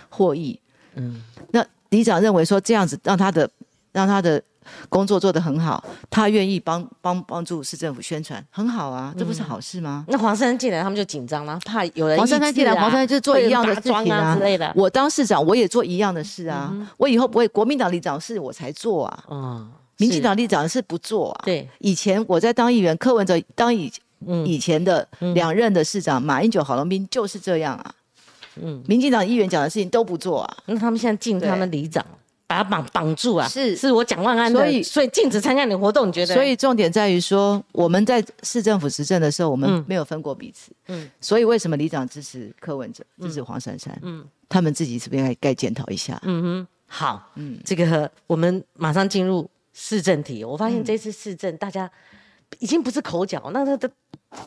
[0.09, 0.57] 获益。
[0.95, 1.21] 嗯，
[1.51, 3.51] 那里长认为说这样子让他的
[3.91, 4.41] 让他的
[4.89, 10.05] 工作做得很好，他愿意帮帮帮助市政府宣传，很好啊，这不是好事吗？
[10.07, 14.73] 那黄珊珊进来，他们就紧张了，怕有人黄珊珊进来，黄珊珊就做一样的事情啊之类的。
[14.77, 19.25] 我当市长，我也做一样的事啊，我以后不会国民党里长事我才做啊。
[19.29, 19.73] 嗯。
[19.99, 21.43] 民进党立长是不做啊？
[21.45, 23.93] 对，以前我在当议员，柯文哲当以
[24.45, 27.95] 以前的两任的市长，马英九、郝龙斌就是这样啊。
[28.61, 30.57] 嗯，民进党议员讲的事情都不做啊。
[30.67, 32.05] 那他们现在禁他们里长，
[32.47, 33.47] 把他绑绑住啊？
[33.47, 36.35] 是，是我蒋万安的，所以所以禁止参加你的活动，你觉得？
[36.35, 40.73] 所以重点在于说，我们在市政府执政的时候，我们没有分过彼此。
[40.89, 43.97] 嗯，所以为什么里长支持柯文哲，支持黄珊珊？
[44.03, 46.21] 嗯，他们自己是不是该该检讨一下？
[46.25, 49.49] 嗯哼，好，嗯，这个我们马上进入。
[49.81, 51.89] 市政题，我发现这次市政大家
[52.59, 53.89] 已经不是口角，那他的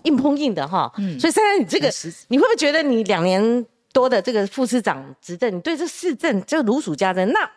[0.03, 0.91] 硬碰硬的哈。
[0.97, 1.89] 嗯，所以现在你这个，
[2.27, 7.31] 你会不会觉得你两年多的这个副市长执政，你对这市政这如数家珍？
[7.31, 7.49] 那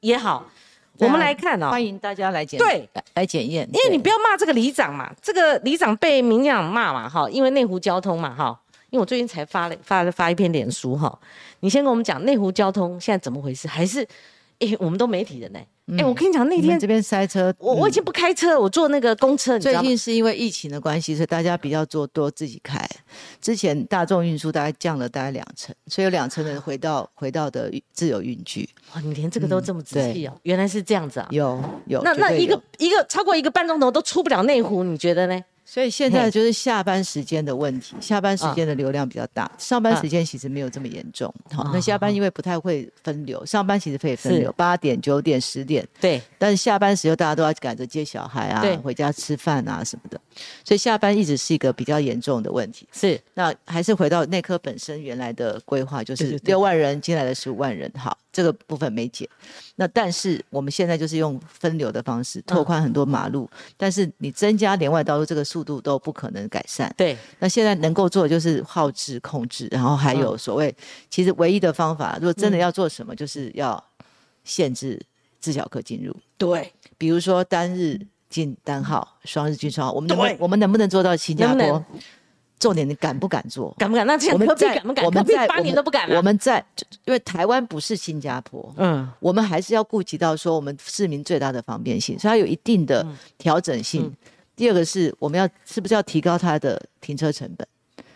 [0.00, 0.50] 也好，
[0.96, 11.18] 我们来看哦，欢迎大家来检对来检验，因为你不要骂这个里长嘛，这个里长被民进党骂嘛哈，因为内湖交通嘛哈，因为我最近才发了发发一篇脸书哈，
[11.60, 13.68] 你先跟我们讲内湖交通现在怎么回事？
[13.68, 14.06] 还是
[14.60, 15.58] 诶，我们都媒体人呢？
[15.98, 19.58] 哎，我跟你讲，那天这边塞车，我我已经不开车，我坐那个公车。
[19.58, 22.78] 最近是因为疫情的关系，所以大家比较坐多自己开。
[23.40, 28.68] 之前大众运输大概降了大概两成，所以有两成的人回到回到的自由运具。
[28.94, 31.26] 哇，你连这个都这么仔细哦，原来是这样子啊！
[31.30, 35.42] 有有，那那一个一个超过一个半钟头都出不了内湖，你觉得呢？
[35.70, 41.32] 所以现在就是下班时间的问题，下班时间的流量比较大，上班时间其实没有这么严重。
[41.52, 45.86] 好，那下班因为不太会分流，上班其实可以分流，八点、九点、十点。
[46.00, 46.20] 对。
[46.38, 50.20] 但是下班时候大家都要赶着接小孩啊，回家吃饭啊什么的，
[50.64, 52.88] 所以下班一直是一个比较严重的问题。
[52.90, 53.20] 是。
[53.34, 58.18] 那还是回到内科本身原来的规划，就是六万人进来了十五万人，好。
[58.32, 59.28] 这个部分没解，
[59.76, 66.92] 那但是我们现在就是用分流的方式拓宽很多马路，但是你增加连外道路这个速度都不可能改善。
[66.96, 70.74] 对，那现在能够做的就是耗制控制，然后还有所谓，
[71.10, 73.82] 其实唯一的方法，如果真的要做什么，就是要
[74.44, 75.00] 限制
[75.40, 76.14] 自小客进入。
[76.38, 81.84] 对，比如说单日进单号，双日进双号，我们能我们能不能做到新加坡？
[82.60, 83.74] 重点你敢不敢做？
[83.78, 84.06] 敢不敢？
[84.06, 85.04] 那这样科比敢不敢？
[85.04, 86.64] 我们在八年都不敢我们在，
[87.06, 93.04] 因为台湾不是新加坡，嗯，我们还是要顾及到说我们市民最大的方便性，所以它有一定的
[93.38, 94.14] 调整性。
[94.54, 97.66] 第二个是我们要是不是要提高它的停车成本？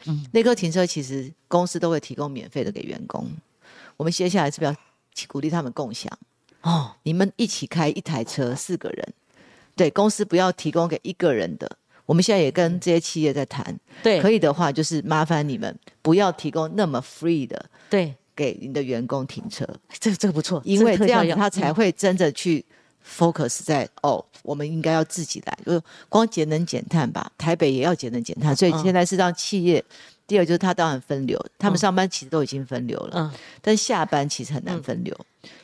[0.04, 3.26] 嗯，那个停车其实公司都会提供免费的给员工，
[3.96, 4.76] 我们接下来是不是要
[5.26, 6.12] 鼓励他们共享？
[6.60, 9.14] 哦，你们一起开一台车，四个人，
[9.74, 11.78] 对，公司不要提供给一个人的。
[12.06, 13.64] 我们现在也跟这些企业在谈，
[14.02, 19.66] 对，可以的话，就是麻烦你们不要提供那么 free 的，对，给你的员工停车。
[19.98, 22.64] 这这个不错，因为这样他才会真的去
[23.06, 29.84] focus 在哦，我们应该要自己来，就光节能减碳吧，台北也要节能减碳，所以现在是让企业。
[30.26, 33.30] 第二就是他当然分流，他们上班其实都已经分流了，嗯，
[33.60, 35.14] 但下班其实很难分流，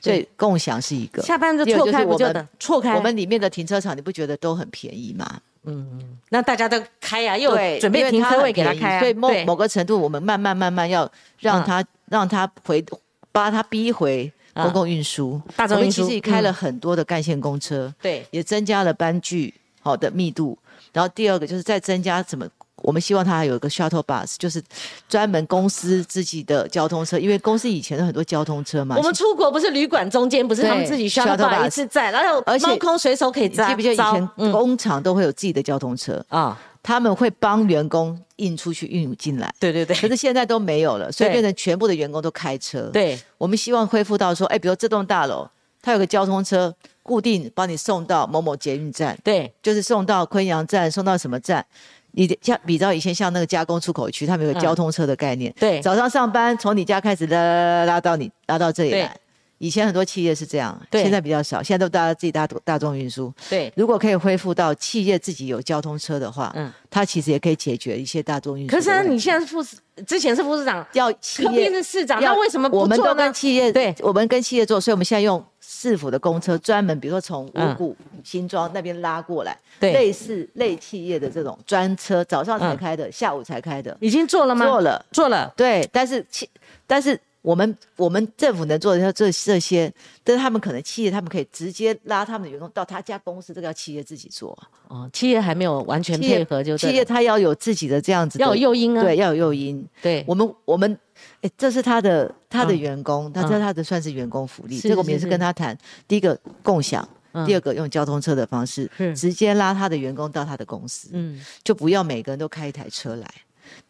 [0.03, 1.23] 所以共享是一个。
[1.23, 2.95] 下班就错开不就的错开？
[2.95, 5.41] 我们里面的停车场你不觉得都很便宜吗？
[5.65, 12.85] 嗯，那大家都开呀，又准备停车位给他开，所以某某个程度，我们慢慢慢慢要让他让他回，
[13.33, 15.41] 把他逼回公共运输。
[15.57, 20.59] 大众运输其实也开了很多的干线公车，对，也增加了班距好的密度。
[20.93, 22.47] 然后第二个就是再增加怎么。
[22.83, 24.63] 我们希望它还有一个 shuttle bus，就是
[25.09, 28.97] 专门公司自己的交通车，因为公司以前的很多交通车嘛。
[28.97, 33.69] 我们出国不是旅馆中间不是他们自己 shuttle bus 一次载，然后而且空随手可以载。
[33.69, 36.59] 记不记得以前工厂都会有自己的交通车啊？
[36.83, 39.55] 他们会帮员工运出去、运进来。
[39.61, 39.95] 对对对。
[39.97, 42.89] 可是现在都没有了，所以变成全部的员工都开车。
[42.91, 43.21] 对。
[43.37, 45.47] 我们希望恢复到说，哎，比如这栋大楼，
[45.83, 49.19] 它有个交通车固定帮你送到某某捷运站。
[49.23, 49.53] 对。
[49.63, 51.65] 就是送到昆阳站，送到什么站？
[52.13, 55.53] 你像比较以前像那个加工出口区，他们有个交通车的概念。
[55.59, 59.17] 对，早上上班从你家开始拉拉拉到你拉到这里来。
[59.63, 63.31] 以前很多企业是这样，现在比较少，现在都大家自己大大众运输。
[63.51, 68.75] 对，如果可以恢复到企业自己有交通车的话，嗯，它其实也可以解决一些大众运输。
[68.75, 75.45] 可是你现在是副市，之前是副市长，要企业是市长，那为什么我们都跟企业对，我们跟企业做，所以我们现在用
[75.81, 84.67] 市府的公车，专门比如说从五股新庄那边拉过来，对，类似类企业的这种专车，早上才开的，下午才开的，已经做了吗？
[84.67, 85.51] 做了，做了。
[85.57, 86.47] 对，但是企，
[86.87, 87.19] 但是。
[87.43, 89.91] 我们我们政府能做的这这些，
[90.23, 94.55] 但是他们可能企业，他们可以直接拉他们的员工到他家公司，这个要企业自己做。
[94.89, 99.83] 哦，企业还没有完全配合，就企业他要有自己的这样子，要有诱因啊，对，要有诱因。
[100.03, 100.99] 对，我们我们，
[101.43, 104.79] 哎，这是他的他的员工，他这他的算是员工福利。
[104.79, 107.07] 这个我们也是跟他谈，第一个共享，
[107.47, 113.29] 第二个用交通车的方式，直接拉他的员工到他的公司，嗯，就不要每个人都开一台车来。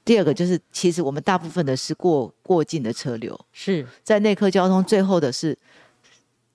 [0.04, 5.56] 第二个就是，其实我们大部分的是过过境的车流，是在内科交通最后的是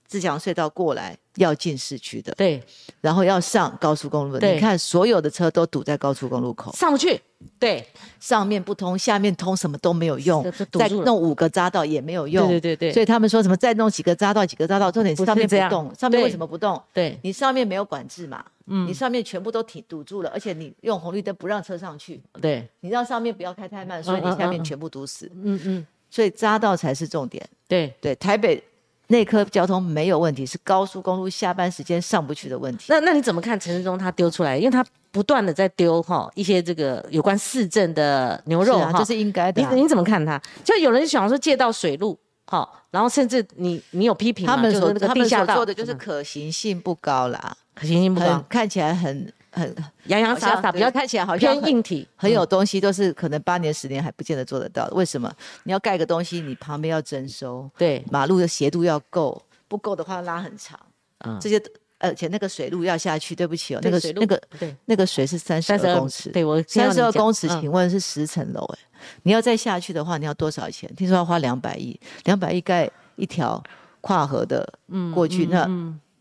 [0.08, 1.18] 自强隧道过来。
[1.36, 2.62] 要进市区的，对，
[3.02, 7.20] 然后要上高速公路，你看所有的车都堵在高速公路口，上不去，
[7.60, 7.86] 对，
[8.20, 16.82] 上面不通，下面通，什么都没有用，再弄五个匝道也没有用，对对对，所以他们说什么再弄几个匝道，几个匝道，重点是上面不动，上面为什么不动？
[16.94, 27.94] 对，你上面没有管制嘛，嗯，你上面全部都停堵住了，而且你用红绿灯不让车上去，对，你让上面不要开太慢，所以你下面全部堵死，嗯嗯，所以匝道才是重点，对。
[28.00, 28.64] 对，台北。
[29.08, 32.86] 内科交通没有问题，是高速公路下班时间上不去的问题。
[32.90, 34.58] 那那你怎么看陈世忠他丢出来？
[34.58, 39.62] 因为他不断的在丢哈一些这个有关市政的牛肉哈，这是应该的。
[39.62, 40.42] 你你怎么看他？
[40.64, 49.32] 就有人想说借道水路哈，然后甚至你你有批评他们所他们所做的就是可行性不高啦，可行性不高，看起来很。
[49.56, 49.74] 很
[50.08, 54.86] 洋洋洒洒，比较看起来好像偏硬体，很有东西，都是可能八年十年还不见得做得到。
[54.92, 55.34] 为什么？
[55.64, 60.78] 你要盖个东西，你旁边要征收，对，马路的斜度要够，不够的话拉很长。
[61.26, 61.62] 嗯，这些
[61.98, 68.80] 而且那个水路要下去，对不起哦，那个那个对，那个水是三十二公尺，对我三十二公尺，请问是十层楼哎，
[69.24, 70.94] 你要再下去的话，你要多少钱？
[70.96, 73.64] 听说要花两百亿，两百亿盖一条
[74.02, 74.68] 跨河的
[75.14, 75.66] 过去那。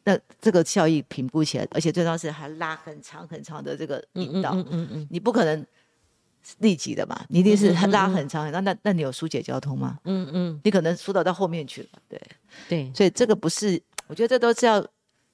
[0.05, 5.66] 那这个效益评估起来，而且最重要是还拉很长很长的这个引导，嗯嗯嗯，你不可能
[6.59, 9.98] 立即的嘛，你一定是拉很长，很长那那你有疏解交通吗？
[10.05, 12.20] 嗯嗯，你可能疏导到后面去了，对
[12.68, 14.86] 对，所以这个不是，我觉得这都是要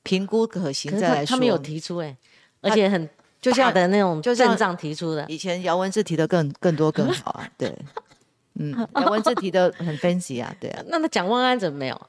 [0.05, 1.31] 评估可行再来说。
[1.31, 2.17] 他们有提出哎，
[2.61, 3.09] 而且很
[3.41, 7.75] 就像的那种阵仗提出的，以前姚文智提的更更多更好啊，对，
[8.55, 12.01] 嗯，姚文智提的很分析啊，对啊， 那那蒋万安怎么没有？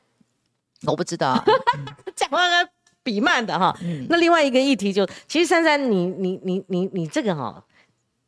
[0.87, 1.43] 我不知道，
[2.15, 2.67] 讲话呢
[3.03, 3.75] 比慢的哈。
[4.09, 7.63] 那另外一个议题就，其实珊珊，你你你你你这个哈，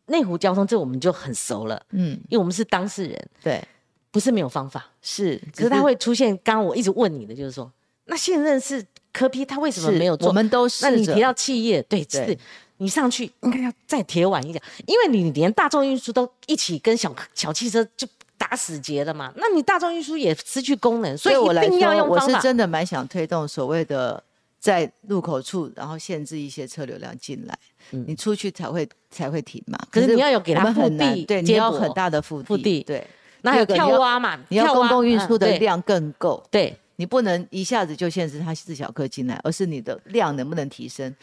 [0.07, 3.63] 内湖交通这我们就很熟了，嗯，因为我们是当事人，对，
[4.11, 6.37] 不是没有方法，是，可是它会出现。
[6.43, 7.71] 刚刚我一直问你的就是说，
[8.05, 10.27] 那现任是科批，他为什么没有做？
[10.27, 10.85] 我们都是。
[10.85, 12.37] 那你提到企业，对，是，
[12.77, 18.07] 你上去应该要再铁腕一点，因为你连大众运输都一起跟小小汽车就。
[18.49, 19.31] 打死结了嘛？
[19.37, 22.25] 那你大众运输也失去功能，所以一定要用方法。
[22.25, 24.21] 我是真的蛮想推动所谓的
[24.59, 27.57] 在入口处，然后限制一些车流量进来，
[27.91, 29.77] 你出去才会才会停嘛。
[29.89, 33.05] 可是你要有给他腹地，对，你要很大的腹腹地，对。
[33.41, 34.39] 那还有跳蛙嘛？
[34.49, 36.77] 你要公共运输的量更够，对。
[36.95, 41.13] 你不能一下子就限制它四小客进来，而是你的量能不能提升。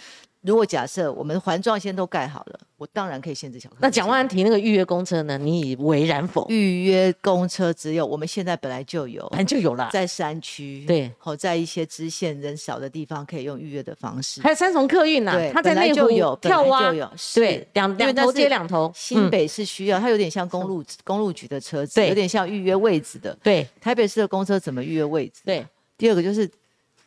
[0.43, 3.77] 如果假设我们环状线都盖好了，我当然可以限制小客。
[3.81, 5.37] 那蒋万安提那个预约公车呢？
[5.37, 6.47] 你以为然否？
[6.49, 14.41] 预约公车只有我们现在本来就有，本来就有了，在山区对，好在一些支线人少的地方可以用预约的方式。
[14.41, 16.91] 还有三重客运呐，对，它在内湖有跳蛙，
[17.35, 18.91] 对，两两头接两头。
[18.95, 23.37] 新北是需要，它有点像公路公路局的车子，有点像预约位置的。
[23.43, 25.43] 对，台北市的公车怎么预约位置？
[25.45, 25.67] 对，
[25.99, 26.51] 第二个就是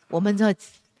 [0.08, 0.54] 我们这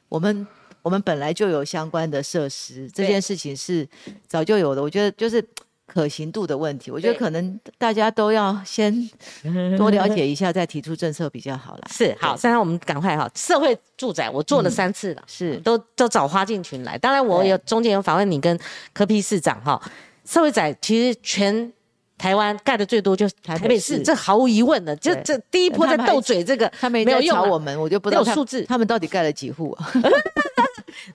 [0.08, 0.44] 我们。
[0.84, 3.88] 我们本来就有相关的设施，这件事情是
[4.28, 4.82] 早就有的。
[4.82, 5.42] 我觉得就是
[5.86, 8.92] 可行度的问题，我觉得可能大家都要先
[9.78, 11.88] 多了解一下，再提出政策比较好了。
[11.90, 16.98] 是好，现在我们赶快哈，社会住宅我做了三次了，是都都找花进群来。
[16.98, 18.56] 当然，我有中间有访问你跟
[18.92, 19.80] 柯批市长哈，
[20.26, 21.72] 社会宅其实全。
[22.16, 24.94] 台湾盖的最多就是台北市，这毫无疑问的。
[24.96, 29.90] 就这第一波在斗嘴，这个他们没有吵我们，我就不知道数字，他们到底盖了几户啊？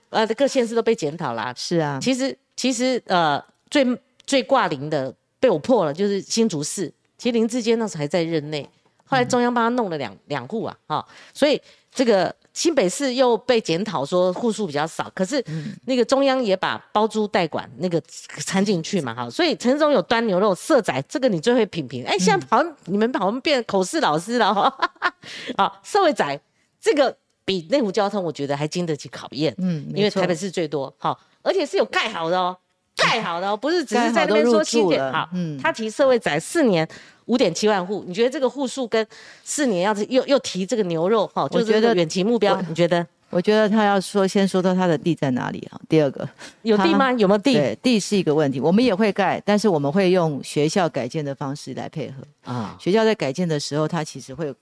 [0.09, 1.53] 呃，各县市都被检讨啦。
[1.55, 3.86] 是啊，其实其实呃，最
[4.25, 6.91] 最挂零的被我破了，就是新竹市。
[7.17, 8.67] 其实林志坚那时候还在任内，
[9.05, 11.61] 后来中央帮他弄了两两户啊，哈，所以
[11.93, 12.36] 这个。
[12.51, 15.41] 新北市又被检讨说户数比较少，可是
[15.86, 18.01] 那个中央也把包租代管那个
[18.45, 22.03] 掺进去嘛，哈，所以陈总有端牛肉色仔，这个你最会品评。
[22.03, 24.91] 哎，现在好像你们好像变口试老师了，哈，
[25.55, 26.41] 好，社会仔
[26.82, 27.15] 这个
[27.49, 32.55] 比内湖交通我觉得还经得起考验，嗯，因为台北市最多，好，而且是有盖好的哦，
[32.95, 36.87] 盖好的哦，不是只是在那边说七点，好，嗯，他提社会宅四年。
[37.25, 39.05] 五点七万户，你觉得这个户数跟
[39.43, 43.05] 四年要是又又提这个牛肉哈，就觉得远期目标，你觉得？
[43.29, 45.79] 我觉得他要说先说到他的地在哪里啊？
[45.87, 46.27] 第二个
[46.63, 47.11] 有地吗？
[47.13, 47.53] 有没有地？
[47.53, 52.75] 对，地是一个问题，我们也会盖，但是我们会用学校改建的方式来配合啊。
[52.79, 54.55] 学校在改建的时候，它其实会有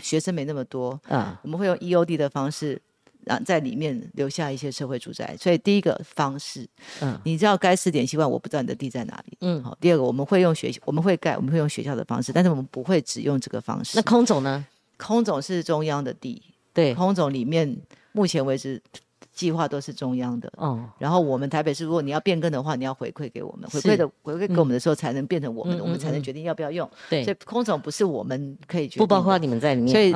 [0.00, 2.80] 学生没那么多嗯，我们会用 EOD 的方式。
[3.26, 6.68] 啊在里面留下一些社会住宅，所以第一个方式，
[7.00, 9.74] 嗯，你知道该试点希望，我不知道你的地在哪里，嗯，好。
[9.80, 13.92] 第二个，我们会用学，我们会盖，我们会用学校的方式，但是我们不会只用这个方式。
[13.96, 14.66] 那空总呢？
[14.98, 16.42] 空总是中央的地，
[16.74, 17.74] 对，空总里面
[18.12, 18.78] 目前为止
[19.34, 20.82] 计划都是中央的，哦。
[20.98, 26.88] 然后我们台北市，如果你要变更的话，你要回馈给我们，回馈的回馈给我们的时候，才能变成我们的，我们才能决定要不要用。
[27.10, 30.14] 对，所以空总不是我们可以决定，不包括你们在里面，所以。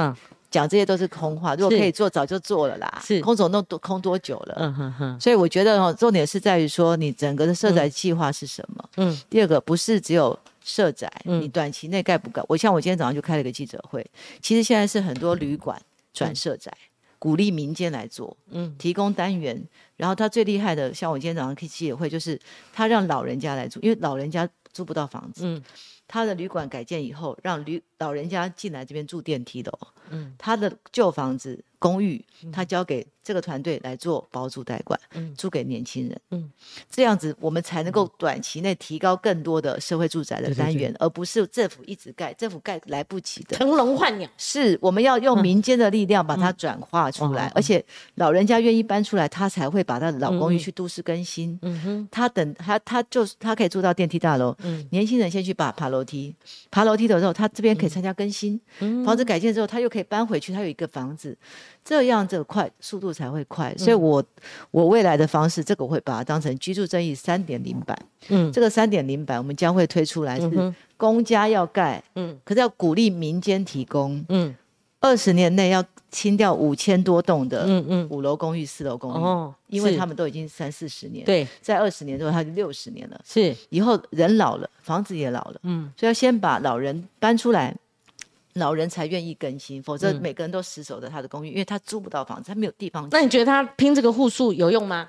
[0.50, 3.02] 讲这些都是空话，如果可以做，早就做了啦。
[3.04, 4.54] 是空总弄多空多久了？
[4.60, 5.20] 嗯哼哼。
[5.20, 8.88] 所以我觉得哦，重点是在于说，你整个的设宅计划是什么？
[8.96, 9.20] 嗯。
[9.28, 12.42] 第二个不是只有设宅，你短期内盖不盖？
[12.48, 14.02] 我像我今天早上就开了一个记者会，
[14.40, 15.78] 其实现在是很多旅馆
[16.14, 16.72] 转设宅，
[17.18, 19.62] 鼓励民间来做，嗯，提供单元。
[19.96, 22.38] 然后他最厉害的，像我今天早上开记者会，就是
[22.72, 25.62] 他让老人家来住，因为老人家租不到房子，嗯。
[26.08, 29.78] 他的旅馆改建以后，让旅老人家进来这边住电梯楼。
[30.10, 31.62] 嗯，他的旧房子。
[31.80, 32.20] 公寓，
[32.52, 35.32] 他交给这个团队来做包租代管，嗯。
[35.36, 36.50] 租给年轻人，嗯，
[36.90, 44.28] 这样子我们才能够短期内提高更多的社会住宅的单元，而不是政府一直盖，政府盖来不及的，腾笼换鸟。
[44.36, 47.84] 是，我们要用民间的力量把它转化出来，而且
[48.16, 51.56] 老人家愿意搬出来，他才会把他的老公寓去都市更新。
[51.62, 56.34] 嗯哼，他等他他就是他可以住到电梯大楼，嗯，年轻人先去把爬楼梯，
[56.70, 58.60] 爬楼梯的时候，他这边可以参加更新，
[59.04, 61.36] 房子改建之后，他又可以搬回去，他有一个房子。
[61.84, 64.22] 这样这个快速度才会快，所以我
[64.70, 67.98] 我未来的方式，这个我会把它当成居住正义三点零版。
[68.28, 74.54] 嗯，这个三点零版我们将会推出来是公家要盖，嗯，可是要鼓励民间提供，嗯，
[75.00, 87.74] 二十年内要清掉五千多栋的，嗯嗯，五楼公寓、四楼公寓，哦，因为他们都已经三四十年，对，在二十年之后，他就六十年了，是以后人老了，房子也老了，嗯，所以要先把老人搬出来。
[88.54, 93.06] 老人才愿意更新，否则每个人都死守着他的公寓，因为他租不到房子，他没有地方。
[93.12, 95.08] 那你觉得他拼这个户数有用吗？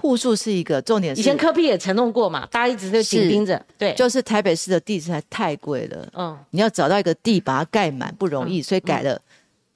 [0.00, 1.16] 户数是一个重点。
[1.18, 3.60] 以前科比也承诺过嘛，大家一直就紧盯着。
[3.76, 6.08] 对，就是台北市的地实在太贵了。
[6.14, 9.20] 嗯，你要找到一个地把它盖满不容易，所以改了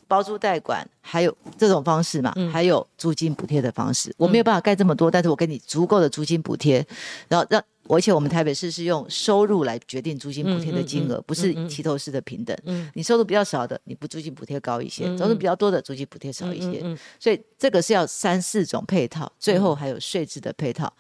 [0.07, 4.15] 包租代管，还有这种方式嘛，还有租金补贴的方式。
[4.17, 6.87] 我没有办法盖这么多，但是我给你足够的租金补贴，
[7.29, 7.63] 然后让。
[7.95, 12.57] 而且我们台北市是用收入来决定租金补贴的金额，不是齐头式的平等。
[12.95, 16.83] 你收入比较少的，你不租金补贴高一些；收入比较多的，租金补贴少一些。
[17.21, 20.91] 所以这个是要三四种配套，最后还有税制的配套。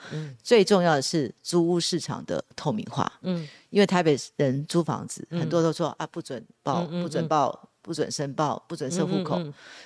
[0.43, 3.11] 最重要的是租屋市场的透明化。
[3.22, 9.40] 嗯，因为台北人租房子，很多都说啊不准报、不准报、不准申报、不准设户口，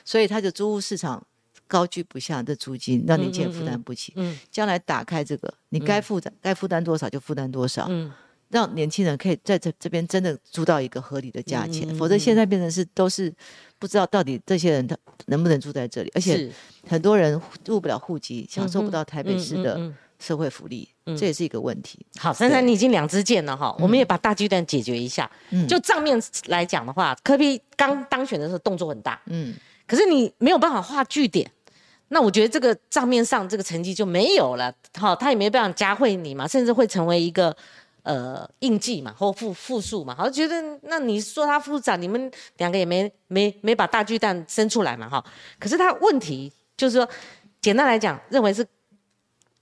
[0.05, 1.25] 所以他的租屋市场。
[1.67, 4.13] 高居不下的租金，让你减负担不起。
[4.17, 7.87] 嗯，将来打开这个，你该负担该负担多少就负担多少。
[7.89, 8.13] 嗯，
[8.49, 13.33] 让年轻人可以在这这边真的租到一个合理的价钱，否则现在变成是都是
[13.79, 14.97] 不知道到底这些人他
[15.27, 16.49] 能不能住在这里，而且
[16.89, 20.89] 很多人入不了户籍，享受不到台北市的社会福利，
[21.19, 22.07] 这也是一个问题。
[22.19, 25.29] 好，珊珊，你已经两支箭了哈，我们也把大巨蛋解决一下。
[25.69, 29.53] 就账面来讲的话，科比刚当选的时候动作很大，嗯，
[29.89, 31.51] 可是你没有办法画据点。
[32.09, 37.55] 那我觉得这个账面上这个成绩就没有了，好，他也没办法加惠你嘛，甚至会成为一个
[38.05, 45.25] 呃印记嘛，或负负数嘛，好，觉得那你说他复杂，你们两个也没没没把大巨蛋生出来嘛，哈，
[45.59, 47.09] 可是他问题就是说，
[47.61, 48.65] 简单来讲，认为是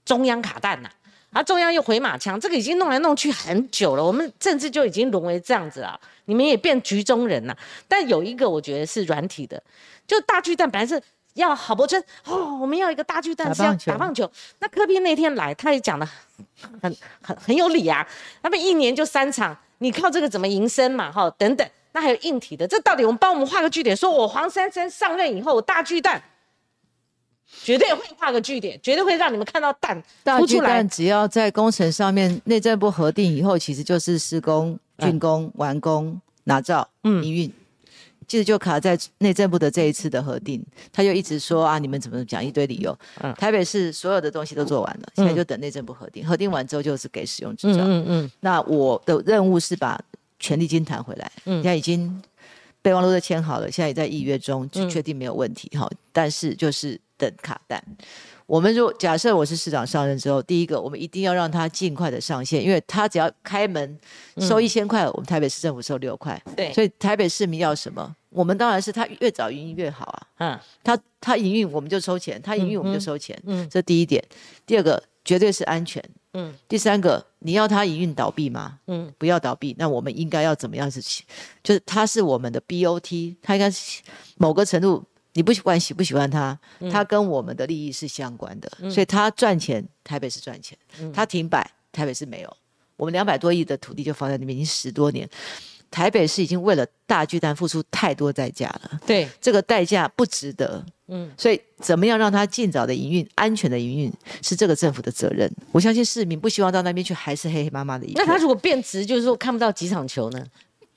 [0.05, 0.89] 中央卡蛋呐，
[1.31, 9.59] 啊，中央又回马枪，这个已经弄来弄去很久了，我们政治就已经沦为这样子了，你们也变局中人呐，但有一个我觉得是软体的，
[10.05, 11.01] 就大巨蛋本来是。
[11.35, 14.29] 要郝柏村哦，我们要一个大巨蛋是要打棒球。
[14.59, 16.05] 那科比那天来，他也讲的
[16.81, 18.05] 很很很有理啊。
[18.41, 21.11] 他们一年就三场，你靠这个怎么营生嘛？
[21.11, 21.65] 哈，等等。
[21.91, 26.21] 那还有硬体的，这到底我们帮我们画个据点，说我黄珊珊上任以后大巨蛋
[27.63, 37.53] 绝对会画个据点，绝对会让你们看到蛋大巨蛋只要在工程上面内政部核定以后，其实就是施工、竣工、完工、拿照、营运。
[38.27, 42.97] 其实就卡在内政部的这一次的核定，他就一直说啊，你们怎么讲一堆理由？
[43.37, 47.83] 台北市所有的东西都做完了，现在就等内政部核定，核定完之后就是给使用执照。
[47.83, 48.31] 嗯嗯。
[48.39, 49.99] 那我的任务是把
[50.39, 51.31] 权利金谈回来。
[51.45, 51.61] 嗯。
[51.61, 52.21] 现在已经
[52.81, 55.89] 备忘录都签好了，现在也在预约中，就确定没有问题哈。
[56.11, 57.83] 但是就是等卡单。
[58.47, 63.99] 我们如果假设我是市长上任之后，第一个我们一定要让他尽快的上线，因为他只要开门
[64.37, 66.39] 收一千块，我们台北市政府收六块。
[66.55, 68.15] 对，所以台北市民要什么？
[68.29, 70.27] 我们当然是他越早营运越好啊。
[70.37, 73.39] 嗯，他他营运我们就收钱，他营运我们就收钱。
[73.45, 74.23] 嗯，这第一点。
[74.65, 76.03] 第二个绝对是安全。
[76.33, 76.53] 嗯。
[76.67, 78.77] 第三个，你要他营运倒闭吗？
[78.85, 79.75] 嗯，不要倒闭。
[79.79, 81.01] 那我们应该要怎么样子？
[81.63, 83.71] 就是他是我们的 BOT，他应该
[84.37, 85.03] 某个程度。
[85.35, 86.57] 你不管喜不喜欢他，
[86.89, 90.77] 他跟我们的利益是相关的，所以他赚钱，台北是赚钱；
[91.13, 92.57] 他停摆，台北是没有。
[92.95, 95.29] 我们两百多亿的土地就放在那边，已经十多年，
[95.91, 98.99] 台北市已经为了大巨蛋付出太多代价了。
[99.05, 100.83] 对，这个代价不值得。
[101.07, 105.53] 嗯，所以怎么样让他尽早的营运、安全的营运，是这个政府的责任。
[105.73, 108.07] 我相信市民不希望到那边去，还是黑黑麻麻的。
[108.15, 110.43] 那他如果变直，就是说看不到几场球呢？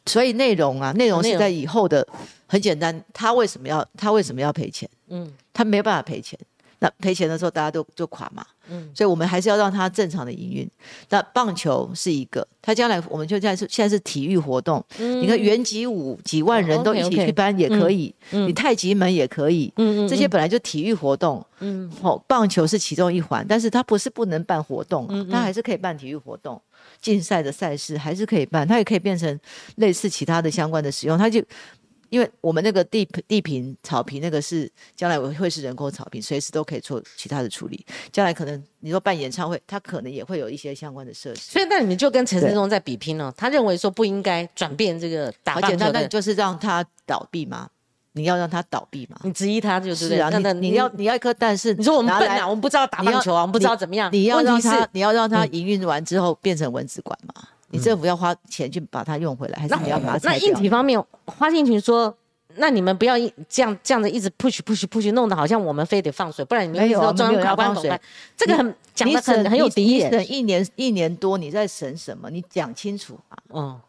[0.08, 2.06] 所以内容啊，内容是在以后的，
[2.46, 4.88] 很简单，他为什么要他为什么要赔钱？
[5.08, 6.38] 嗯，他没有办法赔钱，
[6.80, 8.44] 那赔钱的时候大家都就垮嘛。
[8.70, 10.70] 嗯，所以我们还是要让他正常的营运。
[11.08, 14.84] 那棒球是一个，他将来我们就现在是现在是体育活动。
[14.98, 19.72] 嗯，你看原级舞几万人都一起去搬也可以，你太极门也可以。
[19.76, 21.42] 嗯嗯，这些本来就体育活动。
[21.60, 26.60] 嗯，好，棒球是其中一环，但是它不是不能办活动，它还是可以办体育活动。
[27.00, 29.38] 竞赛的赛事还是可以办，它也可以变成
[29.76, 31.16] 类似其他的相关的使用。
[31.16, 31.42] 它就
[32.10, 37.84] 因为我们那个地地坪草坪那个是将来会是人工草坪，随时都可以做其他的处理。
[38.10, 41.52] 将来可能你说办演唱会，它可能也会有一些相关的设施。
[41.52, 43.32] 所以那你们就跟陈世忠在比拼了。
[43.36, 47.68] 他认为说不应该转变这个打棒球，那就是让他倒闭吗？
[48.18, 49.16] 你要让他倒闭嘛？
[49.22, 50.28] 你质疑他就是啊？
[50.28, 51.72] 你你要你要一颗蛋是？
[51.74, 52.46] 你说我们笨啊？
[52.46, 53.42] 我们不知道打棒球啊？
[53.42, 54.10] 我们不知道怎么样？
[54.12, 57.34] 你要让他你要让他营运完之后变成蚊子馆嘛？
[57.70, 60.30] 你政府要花钱去把它用回来，还是你要把它？
[60.30, 62.12] 那硬体方面，花信群说，
[62.56, 63.14] 那你们不要
[63.48, 67.98] 这样这样子一直 push push push，弄得好像我们非得放水，不然你们要中央卡关怎么
[68.36, 70.00] 这个很讲的很很有敌意。
[70.00, 72.30] 省一年一年多，你在省什么？
[72.30, 73.36] 你讲清楚啊！
[73.54, 73.80] 嗯。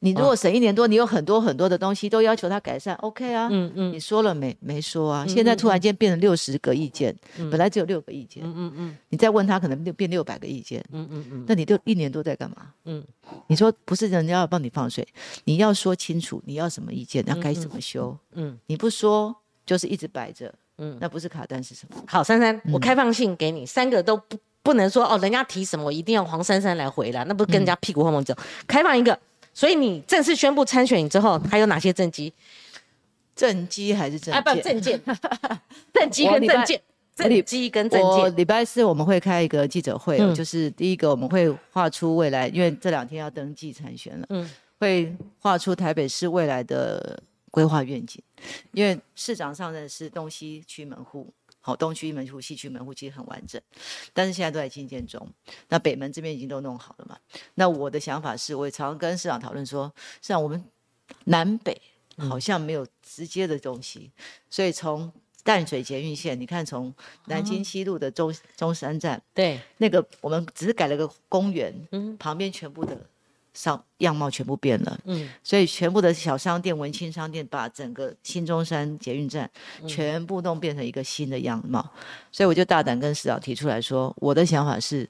[0.00, 3.48] 你如果省一年多，你有很多很多的东西都要求他改善，OK 啊？
[3.50, 4.56] 嗯嗯，你说了没？
[4.60, 5.26] 没说啊。
[5.26, 7.14] 现在突然间变成六十个意见，
[7.50, 8.44] 本来只有六个意见。
[8.44, 10.84] 嗯嗯嗯，你再问他，可能变变六百个意见。
[10.92, 12.72] 嗯嗯嗯，那你就一年多在干嘛？
[12.84, 13.02] 嗯，
[13.48, 15.06] 你说不是人家要帮你放水，
[15.44, 18.16] 你要说清楚你要什么意见，那该怎么修？
[18.34, 19.34] 嗯，你不说
[19.66, 20.54] 就是一直摆着。
[20.80, 21.96] 嗯，那不是卡单是什么？
[22.06, 28.32] 好，珊珊，我开放性给你，三个都不不能说哦，人家提什么我一定要黄珊珊来回答，那不是跟人家屁股后面走？
[28.68, 29.18] 开放一个。
[29.58, 32.32] 所以你正式宣布参选之后，还有哪些政绩？
[33.34, 34.32] 政绩还是政？
[34.32, 35.02] 啊，不，政见。
[35.92, 36.80] 政绩跟政见。
[37.16, 38.36] 政绩跟政见。
[38.36, 44.48] 礼拜四我们会开一个记者会，就是第一个我们会画出未来，因为这两天要登记参选了，嗯，
[44.78, 48.22] 会画出台北市未来的规划愿景。
[48.70, 51.26] 因为市长上任是东西区门户。
[51.68, 53.60] 好，东区门户、西区门户其实很完整，
[54.14, 55.30] 但是现在都在新建中。
[55.68, 57.18] 那北门这边已经都弄好了嘛？
[57.56, 59.92] 那我的想法是，我也常常跟市长讨论说，
[60.22, 60.64] 市长我们
[61.24, 61.78] 南北
[62.16, 64.10] 好像没有直接的东西，
[64.48, 65.12] 所以从
[65.44, 66.90] 淡水捷运线，你看从
[67.26, 72.98] 南京西路的中中山站，对，那个我们只是改了个公园，嗯，旁边全部的
[73.54, 79.50] 商样貌全部变了，嗯，所以全部的小商店、文青商店把整个新中山捷运站
[79.86, 81.88] 全部都变成一个新的样貌，
[82.30, 85.08] 所以我就大胆跟市长提出来说，我的想法是，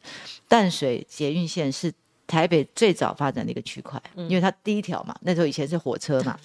[0.49, 1.93] 淡水捷运线是
[2.27, 6.39] 台北最早发展的一个区块，因为它第一条嘛，那时候以前是火车嘛。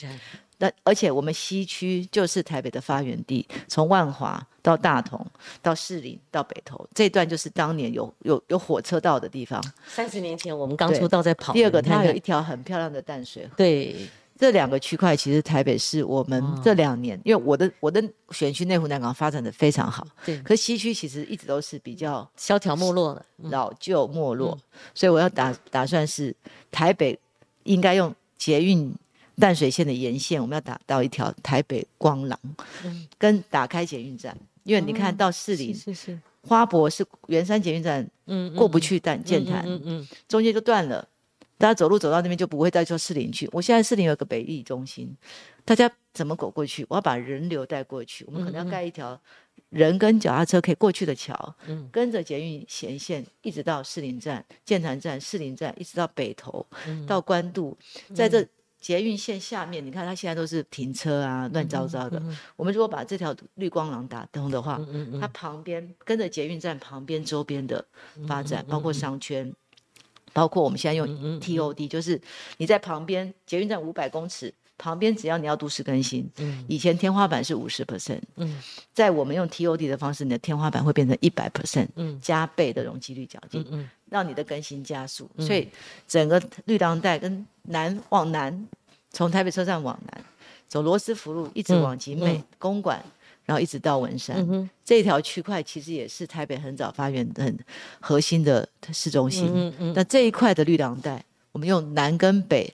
[0.59, 5.25] 那而且我们西区就是台北的发源地，从万华到大同
[5.61, 9.61] 到士林到北投这段就是当年有有有火车道的地方。
[9.87, 11.51] 三十年前我们刚出道在跑。
[11.53, 13.53] 第二个，它有一条很漂亮的淡水河。
[13.57, 20.39] 对，这两个区块其实台北市我们这两年，因为我的我的选区内湖南港发展的非常好，对。
[20.43, 24.57] 可西区其实一直都是比较萧条没落的，老旧没落，
[24.93, 26.33] 所以我要打打算是
[26.71, 27.19] 台北
[27.63, 28.93] 应该用捷运。
[29.39, 32.39] 淡水线的沿线，我们要打到一条台北光廊，
[33.17, 41.07] 跟打开捷运站，因为你看到市里是是花博是圆山捷运站，嗯，过不去但建潭，嗯嗯，中间就断了，
[41.57, 43.49] 大家走路走到那边就不会再坐市林去。
[43.51, 45.15] 我现在市林有个北艺中心，
[45.65, 46.85] 大家怎么走过去？
[46.87, 49.19] 我要把人流带过去，我们可能要盖一条
[49.69, 56.63] 人跟脚踏车可以过去的桥，嗯，跟着捷运沿线一直到士林站、建潭站、士林站，一直到北投，
[57.07, 57.75] 到关渡，
[58.13, 58.47] 在这。
[58.83, 62.21] 捷运线下面，你看它现在都是停车啊，乱糟糟的。
[62.57, 64.77] 我们如果把这条绿光廊打通的话，
[65.21, 67.83] 它旁边跟着捷运站旁边周边的
[68.27, 69.53] 发展，包括商圈，
[70.33, 71.07] 包括我们现在用
[71.39, 72.21] TOD，就是
[72.57, 74.53] 你在旁边捷运站五百公尺
[74.83, 76.65] 旁边，只要你要都市更新，嗯。
[76.67, 78.61] 以前天花板是五十 percent，嗯。
[78.93, 81.87] 在我们用 TOD 的方式，你的天花板会变成一百 percent，
[82.19, 85.29] 加倍的容积率较劲，让你的更新加速。
[85.39, 85.69] 所以
[86.05, 88.67] 整个绿廊带跟南往南，
[89.11, 90.25] 从台北车站往南，
[90.67, 93.01] 走罗斯福路一直往集美公馆，
[93.45, 97.57] 然后一直到文山，这条区块其实也是台北很早发源很
[98.01, 99.73] 核心的市中心。
[99.95, 101.23] 那这一块的绿廊带，
[101.53, 102.73] 我们用南跟北，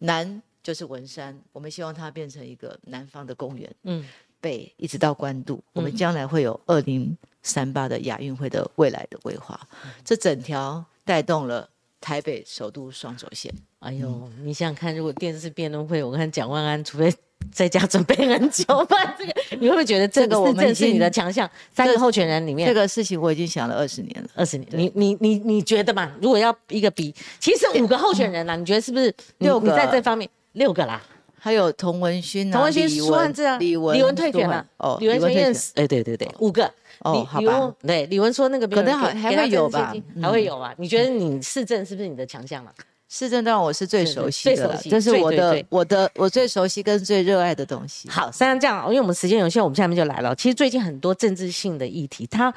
[0.00, 3.70] 南就是文山，我们希望它变成一个南方的公园。
[3.84, 4.04] 嗯，
[4.40, 9.60] 北一直到关渡，我们将来会有二零三八的亚运会的未来的规划，
[10.04, 11.68] 这整条带动了。
[12.02, 17.12] 台北首都双轴线，哎呦，你想想看，如果电视辩论会，我看蒋万安，除非
[17.52, 21.48] 在家准备很久吧，这个你会不会觉得这个是正是你的强项？
[21.74, 24.66] 三个候选人里面，这个事情我已经想了二十年了，二十年。
[24.72, 26.10] 你你你你觉得嘛？
[26.22, 29.76] 如果要一个比，其实五个候选人啦，你觉得是不是六个？
[29.76, 31.02] 在这方面六个啦，
[31.38, 36.70] 还有童文勋、童文勋、苏汉志啊，李文李文退选了，哦，李文退选，哎，对对对，五个。
[37.02, 40.74] 哦，好吧，对，李文说那个可能还还会有吧，还会有吧？
[40.76, 42.70] 你觉得你市政是不是你的强项了？
[43.08, 48.06] 市政当然我是最熟悉的，这是我的我的我最熟悉跟最热爱的东西。
[48.10, 50.36] 好，虽然这样，因为我们时间有限，我们下面就来了。
[50.36, 52.52] 其实最近很多政治性的议题，它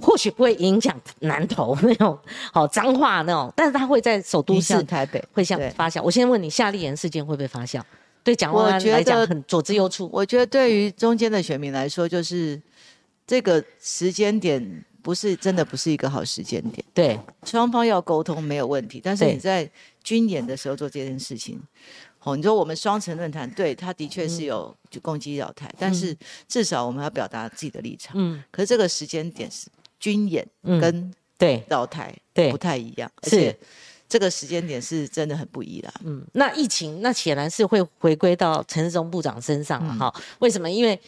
[0.00, 2.18] 或许不会影响南投那种
[2.52, 6.02] 好脏话那种，但是它会在首都市台北会像发酵。
[6.02, 7.82] 我先问你，夏立言事件会不会发酵？
[8.22, 10.08] 对蒋万安来讲很左之右绌。
[10.12, 12.60] 我觉得对于中间的选民来说，就是。
[13.28, 19.70] 这个时间点不是真的不是一个好时间点，对，双方要沟通没有问题，但是你在
[20.02, 21.60] 军演的时候做这件事情，
[22.22, 26.16] 哦，你说我们双城论坛，对，他的确是有就攻击扰台，但是
[26.48, 29.66] 至少我们要表达自己的立场，嗯，可是这个时间点是
[29.98, 30.46] 军演
[30.80, 33.56] 跟对扰台对不太一样，而且
[34.08, 40.70] 这个时间点是真的很不一啦，嗯，那疫情那显然是会回归到陈世忠部长身上了哈，为什么？
[40.70, 40.98] 因为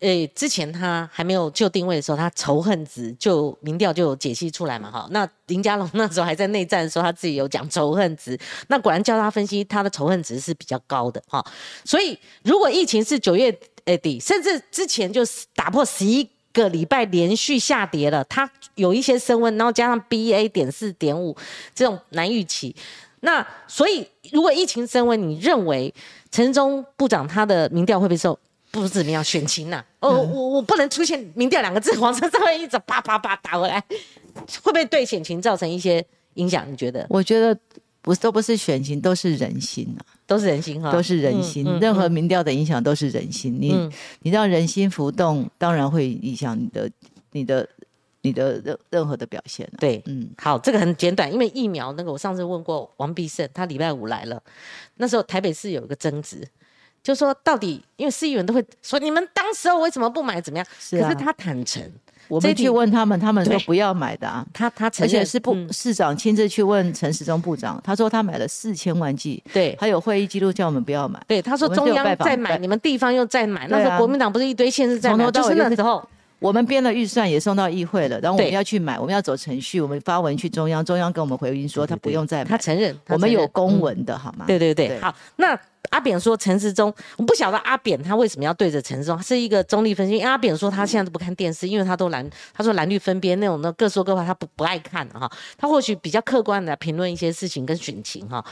[0.00, 5.06] 诶，之前他还没有就定位的时候，他仇恨值就民调就有解析出来嘛，哈。
[5.10, 8.38] 那林佳龙那时候还在内战的时候，他自己有讲仇恨值，
[8.68, 11.44] 那果然叫他分析，他的仇恨值是比较高的，哈。
[11.84, 15.20] 所以如果疫情是九月诶底，甚至之前就
[15.54, 21.36] 打破十一个礼拜连续下跌了，它有一些升温，然后加上 B A 点四点五
[21.74, 22.74] 这种难预期，
[23.20, 25.92] 那所以如果疫情升温，你认为
[26.30, 28.38] 陈忠部长他的民调会不会受？
[28.72, 29.84] 不是怎么样选情呐？
[29.98, 33.82] 哦，我我不能出现“民调”两个字，往上上面一直啪啪啪打回来，
[34.62, 36.64] 会不会对选情造成一些影响？
[36.70, 37.04] 你觉得？
[37.10, 37.58] 我觉得
[38.02, 41.64] 不都不是选情，都是人心啊，都是人心哈，都是人心。
[41.80, 43.90] 任何民调的影响都是人心，你
[44.22, 46.90] 你让人心浮动，当然会影响你的
[47.32, 47.68] 你的
[48.22, 49.70] 你的任任何的表现。
[49.78, 54.42] 对，嗯，好，这个很简短，因为疫苗那个，我上次问过王必胜，他礼拜五来了，
[54.96, 56.46] 那时候台北市有一个争执。
[57.02, 60.38] 就说到底，因为市议员都会说你们当时候为什么不买？
[60.38, 60.66] 怎么样？
[60.90, 61.82] 可是他坦诚，
[62.30, 64.46] 我们去问他们，他们说不要买的啊。
[64.54, 71.20] 他他而且是部市长亲自去问陈时中部长，他说他买了四千万剂，对，还有会议记录叫我们不要买。
[71.26, 73.66] 对，他说中央在买，你们地方又在买。
[73.68, 76.02] 那时候国民党不是一堆县市在买，就是那时候
[76.38, 84.44] 我们编了预算也送到议会了，然后我们要去买，我们要走程序，我们发文去中央，中央跟我们回应说他不用再买，他承认，我们有公文的好吗？
[84.46, 85.58] 对对对，好，那。
[85.88, 90.20] 阿扁说陈时中，我不晓得阿扁他为什么要对着陈时中，是一个中立分析。
[90.20, 95.30] 阿扁说他现在都不看电视，因为他都蓝，他说蓝绿分边那种的各说各话，他不不爱看哈。
[95.56, 98.44] 他或许比较客观的评论一些事情跟选情哈。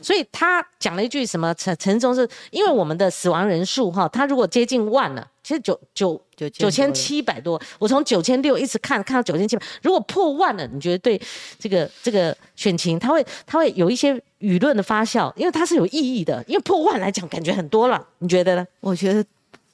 [0.00, 5.28] 所以他讲了一句什么陈陈时中是因为我们的死亡人数哈，他如果接近万了。
[5.42, 11.20] 其实九九九九千七百多，我从九千六一直看看到九千七百，如果破万了，你觉得对
[11.58, 18.66] 这个这个选情，它会它会有一些舆论的发酵，因为它是有意义的，因为破万来讲感觉很多了，你觉得呢？
[18.80, 19.24] 我觉得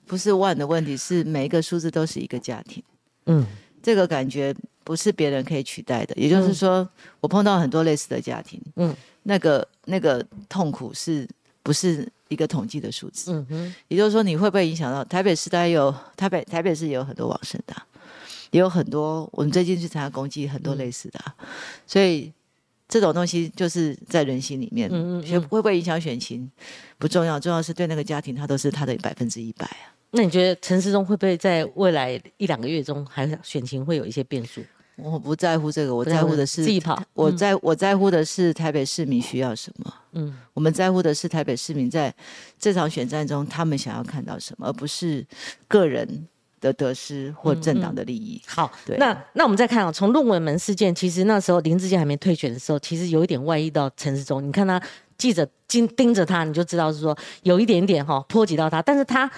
[0.06, 2.80] 不是万的问题，是每一个数字都是一个家庭，
[3.26, 3.44] 嗯，
[3.82, 4.54] 这个感觉
[4.84, 6.88] 不是别人可以取代的，也就是说，
[7.20, 8.94] 我碰到很多类似的家庭，嗯，
[9.24, 11.26] 那个那个痛苦是
[11.62, 12.08] 不是？
[12.28, 15.50] 一个统计的数字，嗯哼，也就是说，你会不会影响到台北市？
[15.50, 17.76] 大概有台北，台北市也有很多往生的，
[18.52, 21.20] 也有很多我们最近去参加公祭，很多类似的，
[21.86, 22.32] 所以
[22.88, 26.50] 这种东西就是在人心里面，嗯嗯，会不会影响选情
[26.96, 29.92] 不重要，重要是对那个家庭，他都是他的百分之一百啊。
[30.12, 34.62] 那你觉得陈世忠会不会在未来一两个月中，还选情会有一些变数？
[34.97, 37.03] 我不在乎这个，我在乎的是自己跑。
[37.14, 39.93] 我在我在乎的是台北市民需要什么。
[40.12, 42.14] 嗯，我们在乎的是台北市民在
[42.59, 45.26] 这场选战中，他们想要看到什么，而不是
[45.66, 46.28] 个人
[46.61, 48.40] 的得失或政党的利益。
[48.47, 48.99] 好，对。
[48.99, 54.47] 那那我们再看啊，从论文门事件，其实那时候林志坚还没退选的时候，其实有一点外溢到陈世忠。
[54.47, 54.80] 你看他
[55.16, 59.28] 记者盯盯着他，你就知道是说有一点点哈波及到他，但是他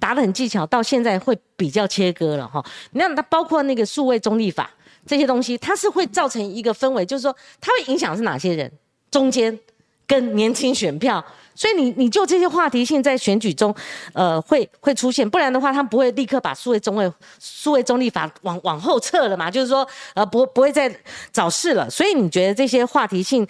[0.00, 2.64] 答的很技巧，到现在会比较切割了哈。
[2.92, 4.70] 你看他包括那个数位中立法。
[5.06, 8.70] 这些东西它是会造成一个氛围，就是说它会影响是哪些人，
[9.10, 9.58] 中间
[10.06, 11.24] 跟年轻选票，
[11.54, 13.74] 所以你你就这些话题性在选举中，
[14.12, 20.94] 呃，会会出现，不然的话，他不会立刻把数位中位数位中立法往往后撤了嘛，就是说呃不不会再
[21.32, 21.88] 找事了。
[21.88, 23.46] 所以你觉得这些话题性，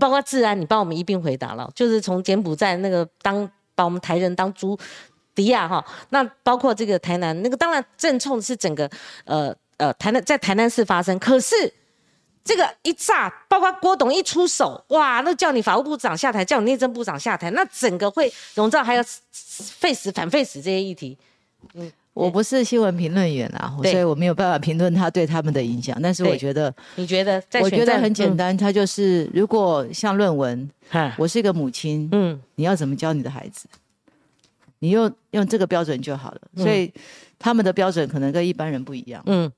[0.00, 4.78] 包括治安，你帮我们一并回答了，就是从柬埔寨那个当把我们台人当猪
[5.34, 8.90] 迪亚哈，那包括这个台南那个，当然正冲是整个
[9.24, 9.54] 呃。
[9.78, 11.54] 呃，台南在台南市发生，可是
[12.42, 21.18] 这个一炸，包括郭董一出手，哇，那叫你法务部长下台，叫你内政部长下台，那整个会笼罩还有废死反废死这些议题。
[21.74, 25.98] 嗯，我不是新闻评论员啊，所以我没有办法评论他对他们的影响。
[26.00, 27.42] 但是我觉得，你觉得？
[27.60, 30.70] 我觉得很简单，他就是如果像论文，
[31.18, 33.66] 我是一个母亲，嗯，你要怎么教你的孩子？
[34.78, 36.40] 你用用这个标准就好了。
[36.56, 36.92] 所以
[37.38, 39.22] 他们的标准可能跟一般人不一样。
[39.26, 39.50] 嗯。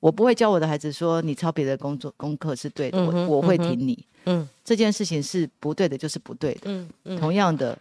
[0.00, 4.06] 我不会教我的孩子说你抄别的工作功课是对的，我我会挺你。
[4.26, 6.60] 嗯，这件事情是不对的，就是不对的。
[6.64, 7.76] 嗯嗯，同样的，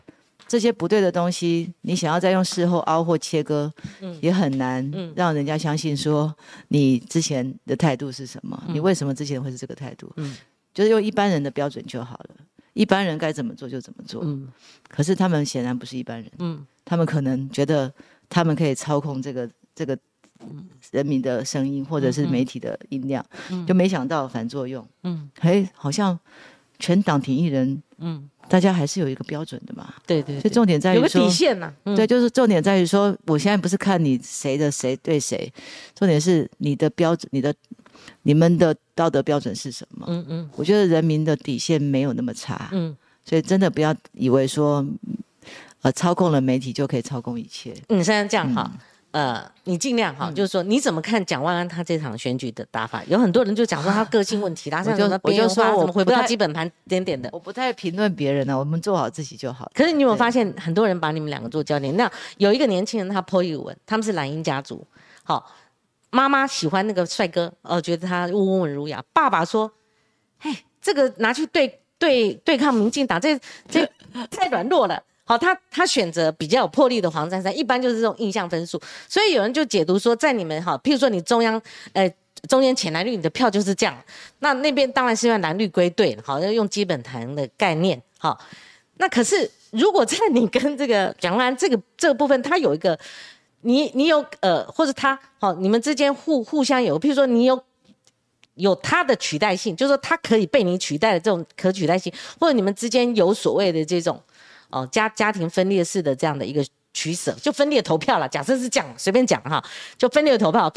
[0.48, 3.72] 这些不对的东西，你想要再用事后凹或切割，
[4.02, 6.36] 嗯也很难让人家相信说
[6.70, 10.12] 你之前的态度是什么，你为什么之前会是这个态度？
[10.16, 10.36] 嗯，
[10.74, 12.36] 就是用一般人的标准就好了，
[12.74, 14.24] 一般人该怎么做就怎么做。
[14.26, 14.48] 嗯，
[14.90, 16.32] 可是他们显然不是一般人。
[16.40, 17.94] 嗯，他们可能觉得
[18.28, 19.98] 他们可以操控这个这个。
[20.92, 23.26] 人民的声音，或者是媒体的音量，
[23.68, 24.86] 就没想到反作用。
[25.04, 26.18] 嗯，哎，好像
[26.80, 29.94] 全党挺一人，嗯，大家还是有一个标准的嘛。
[30.06, 31.72] 对对，所以重点在于有个底线呐。
[31.84, 35.52] 对，就是重点在于说，我现在不是看你谁的谁对谁，
[35.96, 37.54] 重点是你的标准，你的
[38.24, 40.06] 你们的道德标准是什么？
[40.10, 42.70] 嗯嗯，我觉得人民的底线没有那么差。
[42.72, 44.86] 嗯，所以真的不要以为说，
[45.84, 47.74] 呃，操控了媒体就可以操控一切。
[47.90, 48.72] 嗯，现在这样哈。
[49.12, 53.04] 呃，你尽量哈，就是说你怎么看蒋万安他这场选举的打法？
[53.08, 57.30] 有很多人就讲说他个性问题，他像什么边缘化，怎么回不到基本盘点点的。
[57.34, 59.70] 我不太评论别人呢，我们做好自己就好。
[59.76, 61.96] 可是你有没有发现，很多人把你们两个做焦点？
[61.98, 64.88] 那有一个年轻人他泼一文，他们是蓝鹰家族，
[65.24, 65.46] 好，
[66.10, 69.04] 妈妈喜欢那个帅哥，呃，觉得他温文儒雅。
[69.12, 69.70] 爸爸说，
[70.40, 73.38] 嘿，这个拿去对对对抗民进党，这
[73.70, 73.86] 这
[74.30, 75.04] 太软弱了。
[75.32, 78.78] 好，他他选择比较有魄力的黄珊珊，一般就是这种印象分数，
[79.08, 81.62] 所以有人就解读说，在你们哈，譬如说你中央，
[81.94, 82.14] 呃，
[82.50, 83.98] 中间浅蓝绿，你的票就是这样，
[84.40, 88.38] 那那边当然是用蓝绿归队，好，要用基本盘的概念，好，
[88.98, 93.00] 那可是如果在你跟这个蒋万安这个这个部分，他有一个，
[93.62, 97.64] 你你有呃，或者他好，你们之间互互相有，譬如说你有
[98.56, 104.22] 有他的取代性，就是说他可以被你取代的这种可取代性，或者你们之间有所谓的这种。
[104.72, 108.28] 哦，家家庭分裂式的这样的一个取舍，就分裂投票了。
[108.28, 109.64] 假设是讲，随便讲哈，
[109.98, 110.72] 就分裂投票。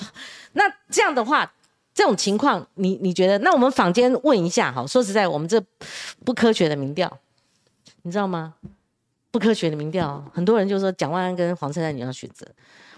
[0.52, 1.50] 那这样的话，
[1.94, 3.38] 这种情况，你你觉得？
[3.38, 5.60] 那我们坊间问一下哈，说实在，我们这
[6.24, 7.18] 不科学的民调，
[8.02, 8.54] 你知道吗？
[9.30, 12.46] 不科学的民调，很多人就说蒋万安跟黄珊珊你要选择。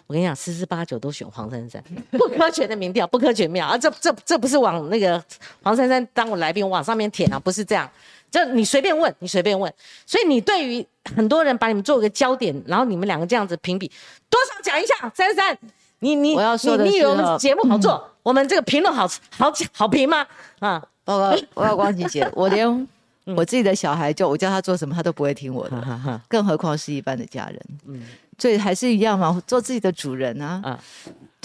[0.06, 1.82] 我跟你讲，十之八九都选黄珊珊，
[2.12, 3.76] 不科学的民调，不科学民调啊！
[3.76, 5.20] 这这这不是往那个
[5.62, 7.90] 黄珊珊当我来宾往上面舔啊，不是这样。
[8.30, 9.72] 就你随便问，你随便问。
[10.04, 13.90] 所以你对于很多人把你们做个焦点，然后你们两个这样子评比，
[14.28, 15.56] 多少讲一下，珊珊，
[16.00, 20.26] 你你我要说的你以为我们节目好做，我们这个评论好好好评吗？
[20.58, 22.88] 啊，报告报告光姐姐， 我连。
[23.34, 27.60] 我自己的小孩，就我叫他做什么，他都不会听我的，更何况是一般的家人。
[27.88, 28.00] 嗯，
[28.38, 30.60] 所以还是一样嘛，做自己的主人啊。
[30.62, 30.78] 啊，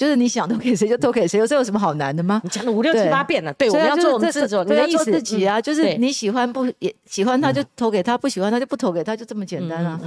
[0.01, 2.41] 就是你想投给谁就投给谁，这有什么好难的吗？
[2.43, 10.01] 你讲了五六七八遍了，对，我们要做我们自己，你的意思自己啊，就是你喜欢不也喜欢他就投给他，不喜欢他就不投给他，就这么简单啊。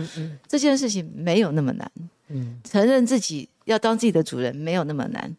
[0.49, 1.89] 这件事情没有那么难。
[2.27, 5.33] 嗯，承认自己要当自己的主人没有那么难，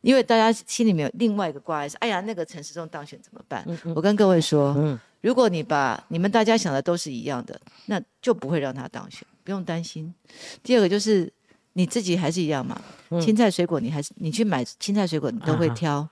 [0.00, 3.62] 因为大家心里面有另外一个挂碍是：哎呀，那个陈时中当选怎么办？
[3.94, 4.98] 我跟各位说，嗯。
[5.20, 10.14] 如果你把你们大家想的都是一样的，那就不会让他当选，不用担心。
[10.62, 11.30] 第二个就是
[11.72, 12.80] 你自己还是一样嘛，
[13.20, 16.06] 青菜水果你还是你去买青菜水果你都会挑，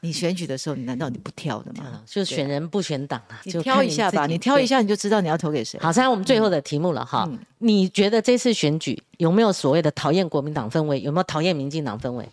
[0.00, 2.02] 你选举的时候你难道你不挑的吗？
[2.06, 5.78] 就选人不选党啊，你挑一下吧，你挑一下你就知道你要投给谁。
[5.80, 7.28] 好，现在我们最后的题目了哈，
[7.58, 11.00] 你觉得这次选举有没有所谓的讨厌国民党氛围？
[11.00, 12.28] 有没有讨厌民进党氛围？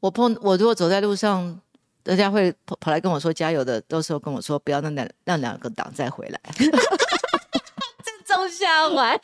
[0.00, 1.60] 我碰我如果走在路上。
[2.04, 6.40] 人家会跑跑来跟我说加油的，到时候跟我说不要让两让两个党再回来。
[8.28, 9.18] 正中下怀，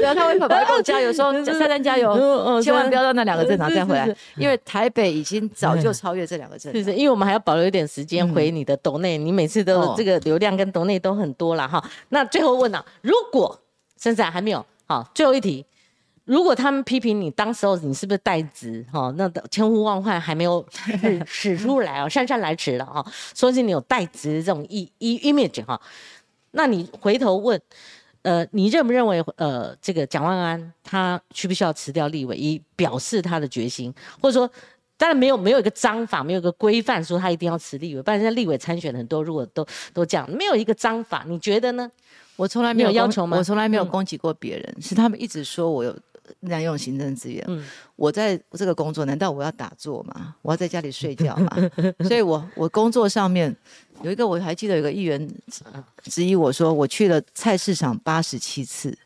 [0.00, 6.82] 然后他会跑来跟我加油，说三三 加油，千万不要让那两个政党再回来，因为台北已经早就超越这两个政党。
[6.82, 11.82] 是是，因为我们还要保留一点时间回你的斗内，你每次都这个流量跟斗内都很多了哈。
[12.08, 13.56] 那最后问啊，如果
[13.96, 15.64] 现在还没有好，最后一题。
[16.24, 18.84] 如果他们批评你，当时候你是不是代职？
[18.92, 20.62] 哈，那千呼万唤还没有
[21.24, 23.02] 使出来哦， 姗姗来迟了哈。
[23.34, 25.80] 说是你有代职这种 i image 哈，
[26.50, 27.58] 那你回头问，
[28.22, 33.92] 呃，你认不认为呃，这个蒋万安他需不需要辞掉立委，以表示他的决心？
[34.20, 34.50] 或者说，
[34.96, 41.90] 当然没有没有一个章法，没有一个规范说他一定要辞立委，不然现在立委参选很多，如果都都这样，没有一个章法，你觉得呢？
[42.36, 43.36] 我从来没有要求吗？
[43.36, 45.96] 我从来没有攻击过别人，是他们一直说我有。
[46.40, 47.44] 滥用行政资源，
[47.96, 50.34] 我在这个工作，难道我要打坐吗？
[50.42, 51.50] 我要在家里睡觉吗？
[52.00, 53.54] 所以，我我工作上面
[54.02, 55.28] 有一个，我还记得有个议员
[56.04, 58.96] 质疑我说，我去了菜市场八十七次。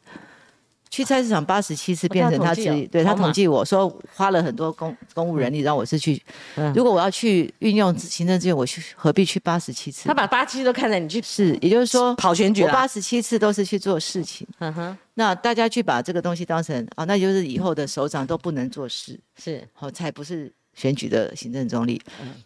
[0.92, 6.22] 去菜市场八十七次变成他自己，对他统计我说花了很多公公务人力让我是去，
[6.74, 10.06] 如果我要去运用行政资源，我去何必去八十七次？
[10.06, 14.46] 他把八七都看在你去是，也就是说跑选举，我八十七次都是去做事情。
[14.58, 21.98] 嗯哼，那大家去把这个东西当成啊，那就是以后的首长都不能做事，是好才不是选举的行政中立。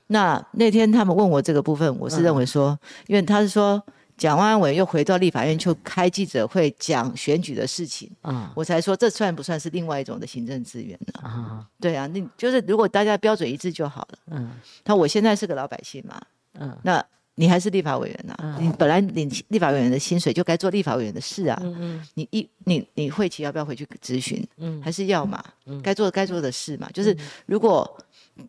[0.06, 2.78] 那那天他们问我这个部分，我是认为说，
[3.08, 3.82] 因为他是说。
[4.16, 11.20] 蒋万安委又回到立法院去开记者会讲选举的事情，啊，我才说这算不算是另外一种的行政资源呢？
[11.22, 14.18] 啊，对啊，那就是如果大家标准一致就好了。
[14.30, 14.50] 嗯，
[14.82, 16.20] 他我现在是个老百姓嘛，
[16.58, 17.04] 嗯，那
[17.34, 18.56] 你还是立法委员呐？
[18.58, 21.58] 你本来领立法委员的薪水就该做立法委员的事啊。
[21.62, 24.42] 嗯嗯，你一你你会期要不要回去咨询？
[24.56, 25.44] 嗯，还是要嘛？
[25.66, 27.98] 嗯，该做该做的事嘛，就是如果。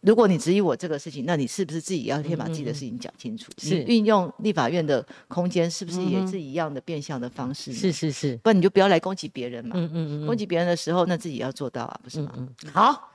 [0.02, 3.52] 如果你质疑我这个事情，那你是不是自己要先把自己的事情讲清楚？
[3.58, 7.72] 是运用立法院的空间，是不是也是一样的变相的方式？
[7.74, 9.72] 是是是，不然你就不要来攻击别人嘛。
[9.76, 12.34] 嗯嗯嗯，攻击别人的时候，那自己要做到啊，不是吗？
[12.36, 12.72] 嗯嗯。
[12.72, 13.12] 好，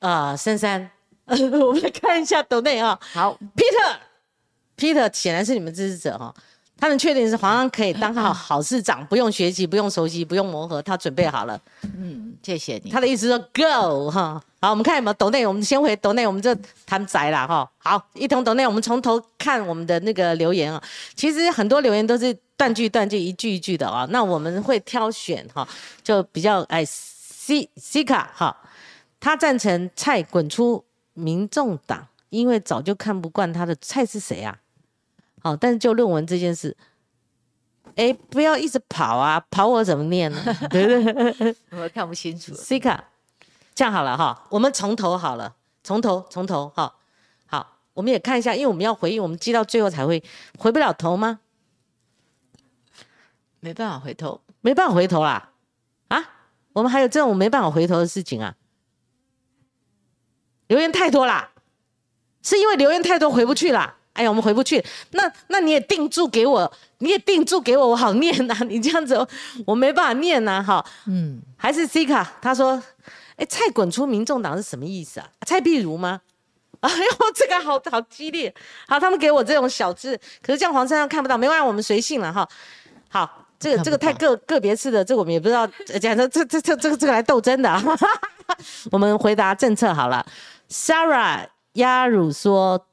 [0.00, 0.90] 啊，珊珊，
[1.26, 2.98] 我们来看一下抖内啊。
[3.00, 6.34] 好，Peter，Peter 显然是你们支持者哈。
[6.80, 11.60] 他们确定是皇上可以当好好市长，不用学习，不用熟悉，不用磨合，他准备好了。
[11.82, 12.90] 嗯，谢谢你。
[12.90, 16.56] 他的意思说 Go 哈，好，我们看有没有抖内，我们先回抖内，我们就
[16.86, 17.70] 谈宅了哈。
[17.76, 20.82] 好，一同抖内，我们从头看我们的那个留言啊。
[21.14, 24.06] 其实很多留言都是断句断句，一句一句的啊。
[24.10, 25.68] 那我们会挑选哈，
[26.02, 28.56] 就比较哎，C C 卡哈，
[29.20, 34.56] 他赞成蔡滚出民众党，因为早就看不惯他的蔡是谁啊？
[35.42, 36.76] 好，但是就论文这件事，
[37.96, 40.42] 哎，不要一直跑啊，跑我怎么念呢？
[40.70, 41.56] 对不对？
[41.70, 42.52] 我看不清楚。
[42.54, 43.04] C 卡，
[43.74, 46.94] 这样好了哈，我们从头好了，从头从头哈。
[47.46, 50.22] 好，我们也看一下，因为我们要回应，我们记到最后才会
[50.58, 51.40] 回不了头吗？
[53.60, 55.52] 没办法回头，没办法回头啦。
[56.08, 56.30] 啊，
[56.74, 58.56] 我们还有这种没办法回头的事情啊？
[60.68, 61.50] 留言太多啦，
[62.42, 63.96] 是因为留言太多回不去啦。
[64.12, 64.84] 哎呀，我们回不去。
[65.12, 68.54] 那那你也定住给我，你也定住给我，我好念呐。
[68.68, 69.26] 你这样子，
[69.64, 70.62] 我没办法念呐。
[70.62, 72.82] 哈，嗯，还是 C 卡，他说，
[73.36, 75.28] 哎，蔡滚出民众党是什么意思啊？
[75.46, 76.20] 蔡碧如吗？
[76.80, 78.52] 哎呦，这个好好激烈。
[78.88, 82.46] 好，他们给我这种小字，可是这样黄山上看不到，没关系，我们随性了哈。
[83.08, 85.66] 好，这个这个太个个别式的，这我们也不知道。
[86.00, 87.98] 讲这这这这这个这个来斗争的。
[88.90, 90.26] 我们回答政策好了。
[90.68, 92.86] Sarah 鸭乳说。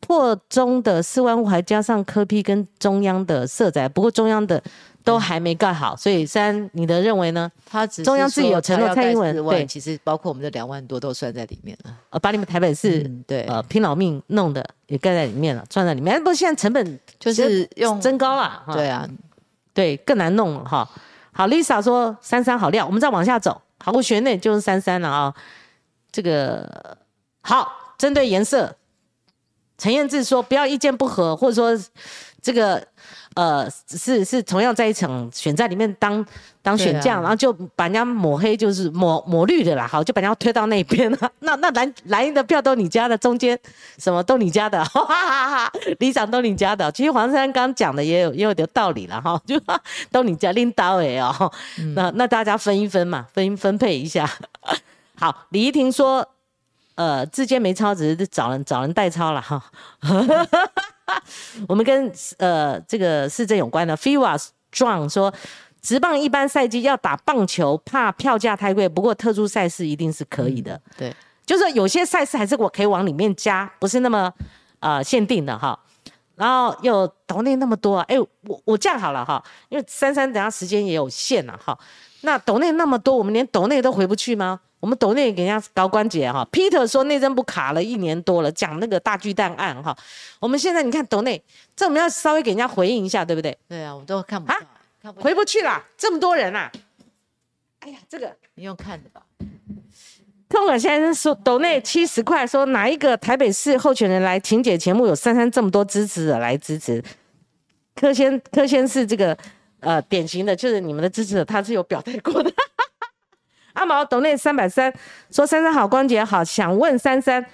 [0.00, 4.60] 破中的四万户还加上科批跟中央的社宅，不过中央的
[5.04, 7.50] 都还没盖好，所以三你的认为呢？
[7.64, 11.96] 他只中央自己有承诺，蔡英文对，其实包括我们的两万多都算在里面了。
[12.10, 16.22] 呃，把你们台北市对呃拼老命弄的也盖在里面了，算在里面。
[16.24, 19.08] 不，现在成本就是用增高了，对啊，
[19.72, 20.88] 对，更难弄了哈。
[21.32, 25.34] 好，Lisa 说三三好料，我们再往下走，毫无悬念就是三三了啊。
[26.10, 26.96] 这个
[27.42, 28.74] 好，针对颜色。
[29.80, 31.84] 陈彦志说：“不要意见不合，或者说
[32.42, 32.86] 这个
[33.34, 36.24] 呃是是同样在一场选战里面当
[36.60, 41.32] 当选将，然后就把人家抹黑，就是抹抹绿的啦，好就把人家推到那边 了。
[41.38, 43.58] 那那蓝蓝的票都你家的，中间
[43.96, 46.92] 什么都你家的， 哈哈哈，里长都你家的。
[46.92, 49.58] 其实黄山刚讲的也有也有点道理了哈，就
[50.12, 51.50] 都你家拎刀哎哦，
[51.94, 54.28] 那那大家分一分嘛，分分配一下。
[55.16, 56.26] 好，李怡婷说。”
[57.00, 59.64] 呃，之间没抄，只是找人找人代抄了哈。
[61.66, 64.38] 我们跟呃这个市政有关的 FIVA
[64.70, 65.32] Strong 说，
[65.80, 70.78] 直棒一般赛季要打棒球，怕票价太贵，不过特殊赛事一定是可以的。
[70.98, 74.30] 对，就是有些赛事还是我可以往里面加，不是那么
[74.80, 75.80] 呃限定的哈。
[76.36, 81.78] 然后又岛内那么多，哎，我我这样好了哈，因为珊珊等下时间也有限了哈。
[82.20, 84.60] 那岛内那么多，我们连岛内都回不去吗？
[84.80, 89.96] 我们抖内给人家高关节哈，Peter 说内政部卡了一年多了，讲那个大巨蛋案哈。
[90.40, 91.40] 我们现在你看抖内，
[91.76, 93.56] 这我们要稍微给人家回应一下，对不对？
[93.68, 96.72] 对啊，我们都看不到，回不去啦，这么多人啊！
[97.80, 99.22] 哎呀，这个你用看的吧。
[100.48, 107.02] 空管先生说抖内七十块，说哪一个台北市候选人来请解节目有三三这么多支持者来支持？
[107.94, 109.36] 柯先柯先是这个
[109.80, 112.50] 呃典型的，就是你们的支持者，他是有表态过的。
[113.74, 114.92] 阿毛董内三百三
[115.30, 117.44] 说：“珊珊好，光姐好，想问珊珊，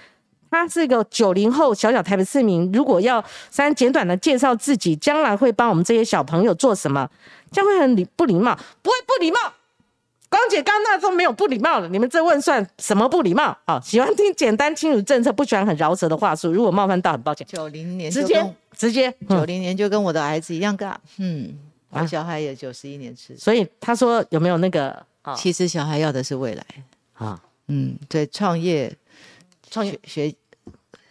[0.49, 7.09] 他是个九零后小小台北市民，如果要三简短的介绍自己，将来会帮我们这些小朋友做什么？
[7.51, 8.57] 将会很礼不礼貌？
[8.81, 9.37] 不会不礼貌。
[10.29, 13.57] 光姐刚那都没有不礼貌了，你们这问算什么不礼貌？
[13.65, 16.51] 好，喜欢听简单清楚政策，不喜欢很饶舌的话术。
[16.51, 17.47] 如果冒犯到，很抱歉。
[17.47, 21.57] 九零年直接直接，九零年就跟我的儿子一样大，嗯，
[21.91, 25.01] 我小孩也九十一年吃，所以他说有没有那个？”
[25.35, 26.65] 其实小孩要的是未来。
[27.13, 28.95] 啊，嗯，对，创业，
[29.69, 30.33] 创业学，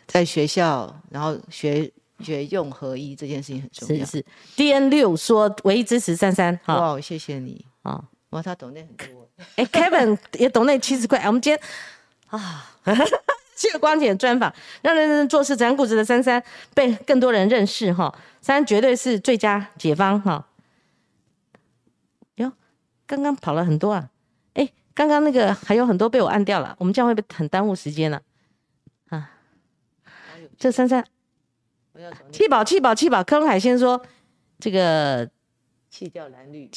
[0.07, 1.91] 在学校，然后学
[2.21, 4.05] 学用合一这件事情很重要。
[4.05, 7.64] 是是，D N 六说唯一支持珊珊，哇，谢谢你。
[7.83, 9.29] 啊，哇，他懂那很多。
[9.57, 11.61] 哎 Kevin 也懂那七十块，我们今天
[12.29, 12.73] 啊，
[13.55, 16.43] 谢谢光姐专访，让认真做事、讲故事的珊珊
[16.73, 20.47] 被更多人认识哈，珊绝对是最佳解方哈。
[23.07, 24.11] 刚刚跑了很多啊，
[24.55, 28.21] 哎，刚刚那个还有很多被我按掉了，我们这样会不会很耽误时间呢？
[29.09, 29.31] 啊，
[30.59, 31.05] 这珊珊，
[32.33, 34.05] 气宝气宝气宝，柯海先说
[34.59, 35.31] 这个
[35.89, 36.69] 弃掉蓝绿，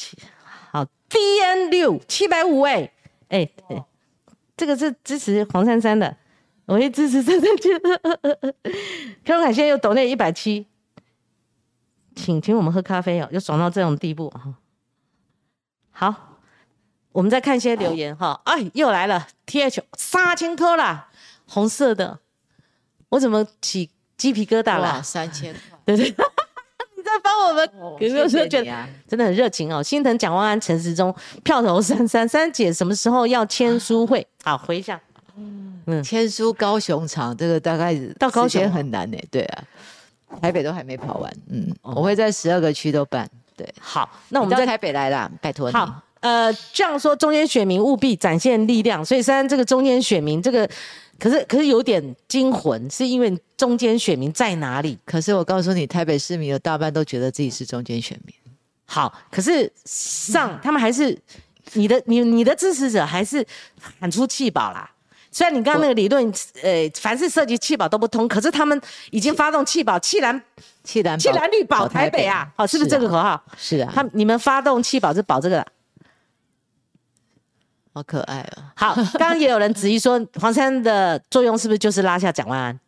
[0.71, 2.91] 好，D N 六七百五哎
[3.29, 3.83] 哎哎，
[4.55, 6.15] 这个是支持黄珊珊的，
[6.65, 7.69] 我会支持珊珊去。
[9.25, 10.67] 柯海先又抖那一百七，
[12.15, 14.53] 请请我们喝咖啡哦，又爽到这种地步啊！
[15.99, 16.37] 好，
[17.11, 18.39] 我们再看一些留言哈。
[18.45, 21.09] 哎，又来了，T H 三千颗啦，
[21.45, 22.19] 红色的，
[23.09, 25.03] 我怎么起鸡皮疙瘩了？
[25.03, 26.05] 三千块，对 对，
[26.95, 27.69] 你在帮我们，
[27.99, 28.47] 有没有觉得
[29.09, 29.83] 真的很热情哦？
[29.83, 34.25] 心疼蒋万安、陈时中，票投三三三姐，什么时候要签书会？
[34.45, 34.97] 好，回一下。
[35.35, 39.17] 嗯，签书高雄场，这个大概到高雄很难呢。
[39.29, 39.63] 对啊，
[40.41, 41.29] 台北都还没跑完。
[41.49, 43.29] 嗯，我会在十二个区都办。
[43.59, 45.73] 对，好，那我们在台北来了，拜托你。
[45.75, 49.03] 好，呃，这样说，中间选民务必展现力量。
[49.03, 50.65] 所以虽然这个中间选民，这个
[51.19, 54.97] 可是可是有点惊魂，是因为中间选民在哪里？
[55.03, 58.33] 可是我告诉你，台北市民有大半都觉得自己是中间选民。
[58.85, 61.19] 好，可是上他们还是
[61.73, 63.45] 你的，你你的支持者还是
[63.99, 64.89] 喊出气保啦。
[65.31, 66.25] 虽然你刚刚那个理论，
[66.63, 68.81] 呃，凡是涉及气保都不通，可是他们
[69.11, 70.41] 已经发动气保，气蓝、
[70.83, 73.41] 气蓝、气蓝绿保台北啊，好，是不是这个口号？
[73.55, 75.65] 是啊，他你们发动气保是保这个，
[77.93, 78.63] 好可爱哦！
[78.75, 82.79] 好， 刚刚也有人质疑说，黄山的作用是不是就是拉下蒋万安？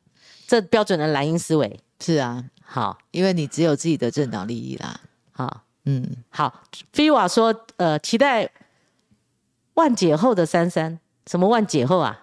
[0.48, 5.00] 这标准的蓝鹰思维是啊，好，因为你只有自己的政党利益啦。
[5.32, 6.62] 好，嗯，好，
[6.92, 8.50] 菲瓦说，呃，期待
[9.76, 12.18] 万解后的珊珊，什么万解后啊？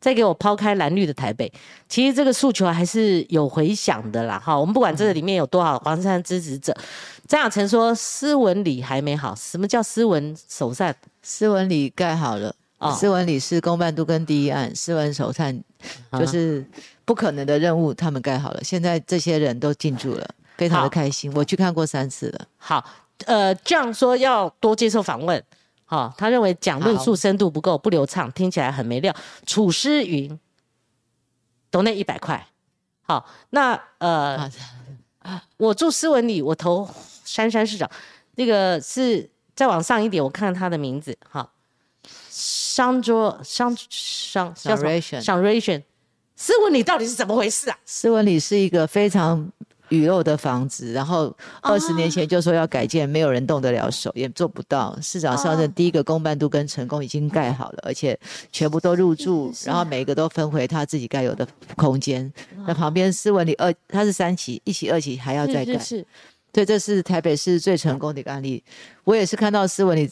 [0.00, 1.50] 再给我抛开蓝绿的台北，
[1.88, 4.38] 其实这个诉求还是有回响的啦。
[4.38, 6.76] 哈，我们不管这个里面有多少黄山支持者，
[7.26, 10.94] 张亚晨说斯文里还没好，什么叫斯文首善？
[11.22, 12.54] 斯文里盖好了，
[12.94, 15.60] 斯文里是公办都跟第一案，斯文首善
[16.12, 16.64] 就是
[17.04, 18.60] 不可能的任务，他们盖好了。
[18.62, 21.32] 现在这些人都进驻了，非常的开心。
[21.34, 22.46] 我去看过三次了。
[22.58, 22.84] 好，
[23.24, 25.42] 呃，这样说要多接受访问。
[25.86, 29.14] 好，他认为讲论述深度不够，不流畅，听起来很没料。
[29.46, 30.38] 楚诗云，
[31.70, 32.46] 都那一百块。
[33.02, 34.50] 好，那呃，
[35.56, 36.88] 我住斯文里，我投
[37.24, 37.90] 珊珊市长。
[38.34, 41.16] 那个是再往上一点，我看他的名字。
[41.28, 41.52] 好。
[42.28, 45.00] 商卓商商叫什么？
[45.22, 45.82] 商 ration，
[46.36, 47.78] 斯文里到底是怎么回事啊？
[47.86, 49.50] 斯文里是一个非常
[49.88, 54.98] 雨漏的房子，然后二十年前就说要改建，没有人动得了手，也做不到。
[55.00, 58.18] 市长上任第一个公办都跟成功已经盖好了，而且
[58.50, 61.46] 全部都入住，然后每个都分回他自己该有的
[61.76, 62.32] 空间。
[62.66, 65.78] 那旁边斯文里二，他是三期，一期、二期还要再盖。
[65.78, 66.04] 是，
[66.52, 68.62] 对，这是台北市最成功的一个案例。
[69.04, 70.10] 我也是看到斯文里。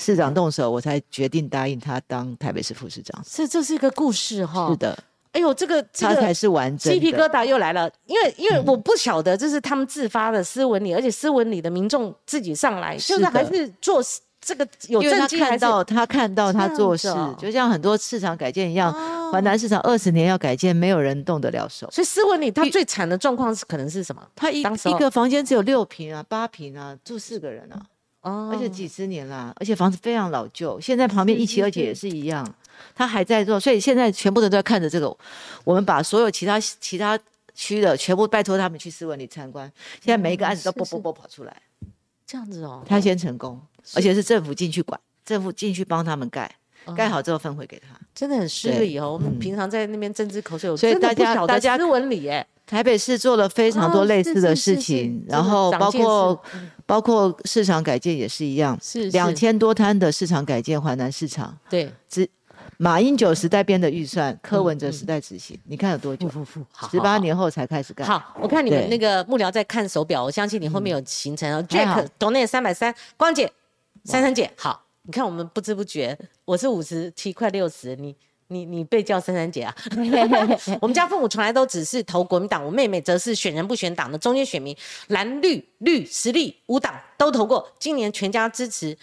[0.00, 3.20] 市长动手，我才决定答应他当台北市副市长。
[3.26, 4.70] 是，这是一个故事哈。
[4.70, 4.96] 是的。
[5.32, 6.92] 哎呦，这个他才是完整。
[6.92, 14.02] 鸡皮疙瘩又来了，因为因为我不晓得这是他们自发的斯文里，而且斯文里的民众自己上来，就是还是做
[14.40, 18.92] 这个有证据，看到他看到他做事，就像很多市场改建一样，
[19.30, 21.90] 华南市场二十年要改建，没有人动得了手。
[21.90, 24.22] 所以斯文里他最惨的状况是可能是什么？
[24.34, 27.82] 他一一个房间只有六平啊，八平啊，住四个人啊。
[28.20, 30.78] 而且几十年啦，而且房子非常老旧。
[30.80, 32.46] 现在旁边一期二期也是一样，
[32.94, 35.16] 他还在做，所以现在全部人都在看着这个。
[35.64, 37.18] 我们把所有其他其他
[37.54, 39.70] 区的全部拜托他们去斯文里参观。
[40.04, 41.62] 现在每一个案子都啵啵啵跑出来，
[42.26, 42.82] 这样子哦。
[42.88, 43.60] 他先成功，
[43.94, 46.50] 而且是政府进去管，政府进去帮他们盖，
[46.96, 49.12] 盖好之后分回给他，真的很失礼哦。
[49.12, 52.46] 我们平常在那边争执口水，所以大家大家斯文里哎。
[52.68, 56.42] 台北市做了非常多类似的事情，然后包括
[56.84, 62.28] 包括市场改建也是一样，是两千多摊的市场改建，华南市场对，只
[62.78, 66.30] 马英九时代编的预算，柯文哲时代执行，你看有多久？
[66.90, 68.06] 十八年后才开始干。
[68.06, 71.62] 好，我看你们那个幕僚在看手表，我相信你后面有行程哦。
[71.68, 73.52] Jack 董内三百三，光姐，
[74.04, 78.16] 珊珊姐，好，你看我们不知不觉，我是五十七快六十，你。
[78.50, 79.76] 你你被叫珊珊姐啊？
[80.80, 84.74] 我们家父母从来都只是投国民党，我妹妹则是选人不选党的中间选民，
[85.08, 87.70] 蓝绿绿实力五党都投过。
[87.78, 88.96] 今年全家支持，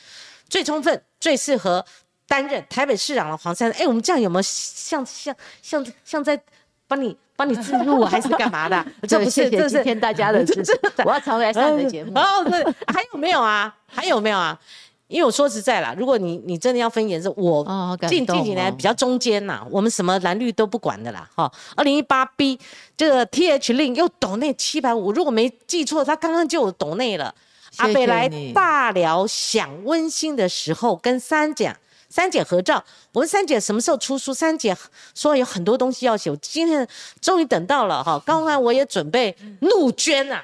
[0.49, 1.85] 最充分、最适合
[2.27, 3.81] 担任台北市长的黄珊珊。
[3.81, 6.39] 哎，我们这样有没有像像像像在
[6.88, 8.85] 帮你帮你自录还是干嘛的？
[9.07, 12.11] 这不是这是天大家的 支持，我要常来上你的节目。
[12.19, 13.76] 哦，对，还有没有啊？
[13.88, 14.60] 还有没有啊？
[15.07, 17.64] 因为我说实在啦，如果你你真的要分颜色，我
[18.10, 21.52] 近近几年比较中间呐，我们什么蓝绿都不管的啦，哈。
[21.76, 22.60] 二零一八 B
[22.97, 27.35] 这个 T H 令又抖内七百五，如果没记错，他刚刚就有抖内了。
[27.77, 31.76] 阿北来大聊想温馨的时候，跟三姐
[32.10, 32.84] 三姐合照。
[33.11, 34.34] 我们三姐什么时候出书？
[34.34, 34.76] 三姐
[35.14, 36.88] 说有很多东西要写，我今天
[37.22, 38.22] 终于等到了哈。
[38.26, 40.44] 刚刚我也准备怒捐啊。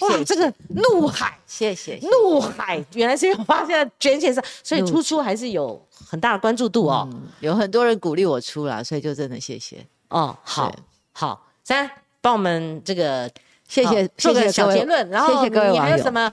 [0.00, 7.08] 哇，这个怒海，谢谢怒海，原来是发现在捐钱上，所以出书还是有很大的关注度哦。
[7.38, 10.36] 有很多人鼓励我出了，所以就真的谢谢哦。
[10.42, 10.74] 好，
[11.12, 11.88] 好，三
[12.20, 13.30] 帮我们这个
[13.68, 16.28] 谢谢做个小结论，然后你还有什么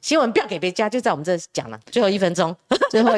[0.00, 1.78] 新闻不要给别家，就在我们这讲了。
[1.90, 2.54] 最后一分钟，
[2.90, 3.12] 最后，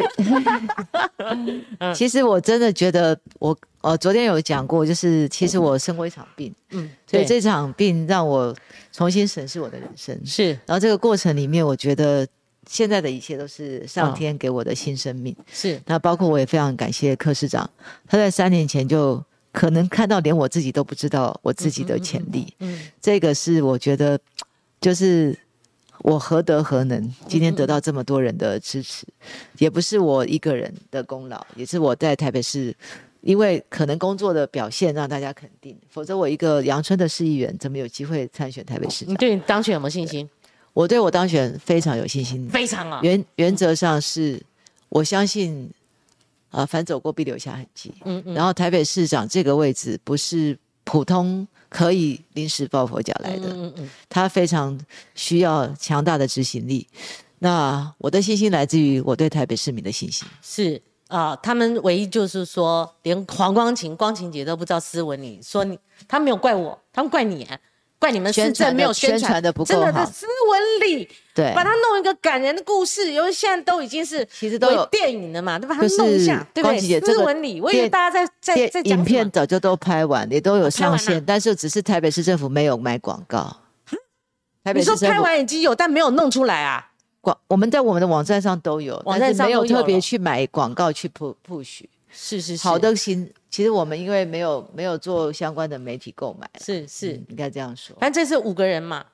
[1.94, 3.56] 其实我真的觉得我。
[3.82, 8.54] 呃，昨天有讲过，就是其实我生过一场病，嗯，所以这场病让我
[8.92, 10.16] 重新审视我的人生。
[10.24, 12.24] 是，然后这个过程里面，我觉得
[12.68, 15.34] 现在的一切都是上天给我的新生命。
[15.52, 17.68] 是，那包括我也非常感谢柯市长，
[18.06, 22.54] 他在三年前就可能看到连我自己都不知道我自己的潜力。
[22.60, 24.16] 嗯，这个是我觉得，
[24.80, 25.36] 就是
[26.02, 29.06] 我何德何能，今天得到这么多人的支持，
[29.58, 32.74] 也不是我一个人的功劳，也是我在台北市。
[33.20, 39.14] 因为可能工作的表现让大家肯定，否则我一个阳春的市议员怎么有机会参选台北市长？
[39.14, 40.28] 你对你当选有没有信心？
[40.72, 42.98] 我对我当选非常有信心，非常啊。
[43.04, 44.42] 原原则上是，
[44.88, 45.70] 我相信，
[46.50, 47.94] 啊，凡走过必留下痕迹。
[48.04, 48.34] 嗯嗯。
[48.34, 50.58] 然后台北市长这个位置不是
[50.92, 54.78] 普通可以临时抱佛脚来的，嗯嗯，他非常
[55.14, 56.86] 需要强大的执行力。
[57.38, 60.28] 那我的信心来自于我对台北市民的信心。
[60.42, 60.82] 是。
[61.08, 67.48] 啊，他们唯一就是说，连黄光琴、光琴姐都不知道斯文，你说你，他没有怪我，他们怪你，
[68.02, 69.84] 怪你们宣传没有宣传的不够好。
[69.84, 75.76] 真的是，斯文里，对，把它弄一个感人的故事，因为现在都已经是其实都有电影了嘛，对吧？
[75.78, 77.00] 它弄一下，对不对？
[77.00, 83.56] 斯文里，我以为大家在在在影片早就都拍完，也都有上线，但是只是台北市政府没有买广告。
[84.64, 86.90] 台北市你说拍完已经有，但没有弄出来啊？
[87.20, 91.88] 广我们在我们的网站上都有，网站上没有特别去买广告去铺铺许。
[92.10, 97.94] 是是是，好的行，其实我们因为没有没有做相关的媒体购买，是是应该这样说。
[98.00, 99.04] 反正这是五个人嘛，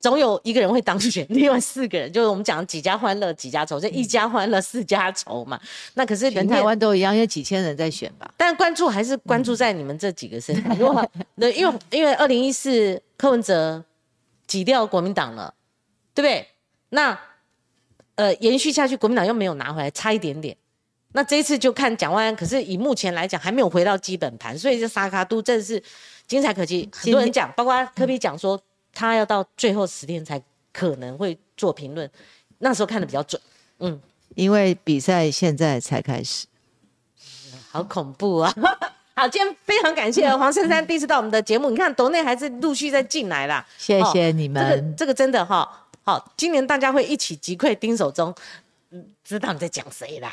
[0.00, 5.60] 总有一个人会当选， 另外四个人就是我们讲几家欢乐几家愁，这一家欢乐四家愁嘛。
[5.94, 8.28] 那可是全台湾都一样，因为几千人在选吧。
[8.36, 13.84] 但关注还是关注在你们这几个身上，如果那因为 因为二零一四柯文哲
[14.48, 15.54] 挤掉国民党了，
[16.12, 16.44] 对不对？
[16.88, 17.16] 那
[18.16, 20.56] 呃延续下去，国民党又没有拿回来，差一点点。
[21.16, 25.82] 那这一次就看蒋万安，可是以目前来讲还没有回到基本盘，所以这沙卡都真的是
[26.26, 26.86] 精彩可期。
[26.92, 28.60] 很多人讲，包括科比讲说，
[28.92, 30.38] 他要到最后十天才
[30.74, 32.08] 可能会做评论，
[32.58, 33.40] 那时候看的比较准。
[33.78, 33.98] 嗯，
[34.34, 36.46] 因为比赛现在才开始，
[37.72, 38.54] 好恐怖啊！
[39.16, 44.62] 好，今天非常感谢黄珊珊第一次到我们的节目，你看国内还是陆续在进来啦，谢谢你们。
[44.62, 48.34] 这个这个真的哈，好，今年大家会一起击溃丁守中。
[49.24, 50.32] 知道你在讲谁啦，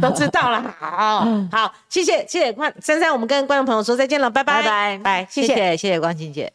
[0.00, 0.74] 都知道了。
[0.78, 4.62] 好好，谢谢谢谢关珊珊，我们跟观众朋友说再见了，拜拜。
[4.62, 6.52] 拜拜，拜，谢谢谢谢关心姐。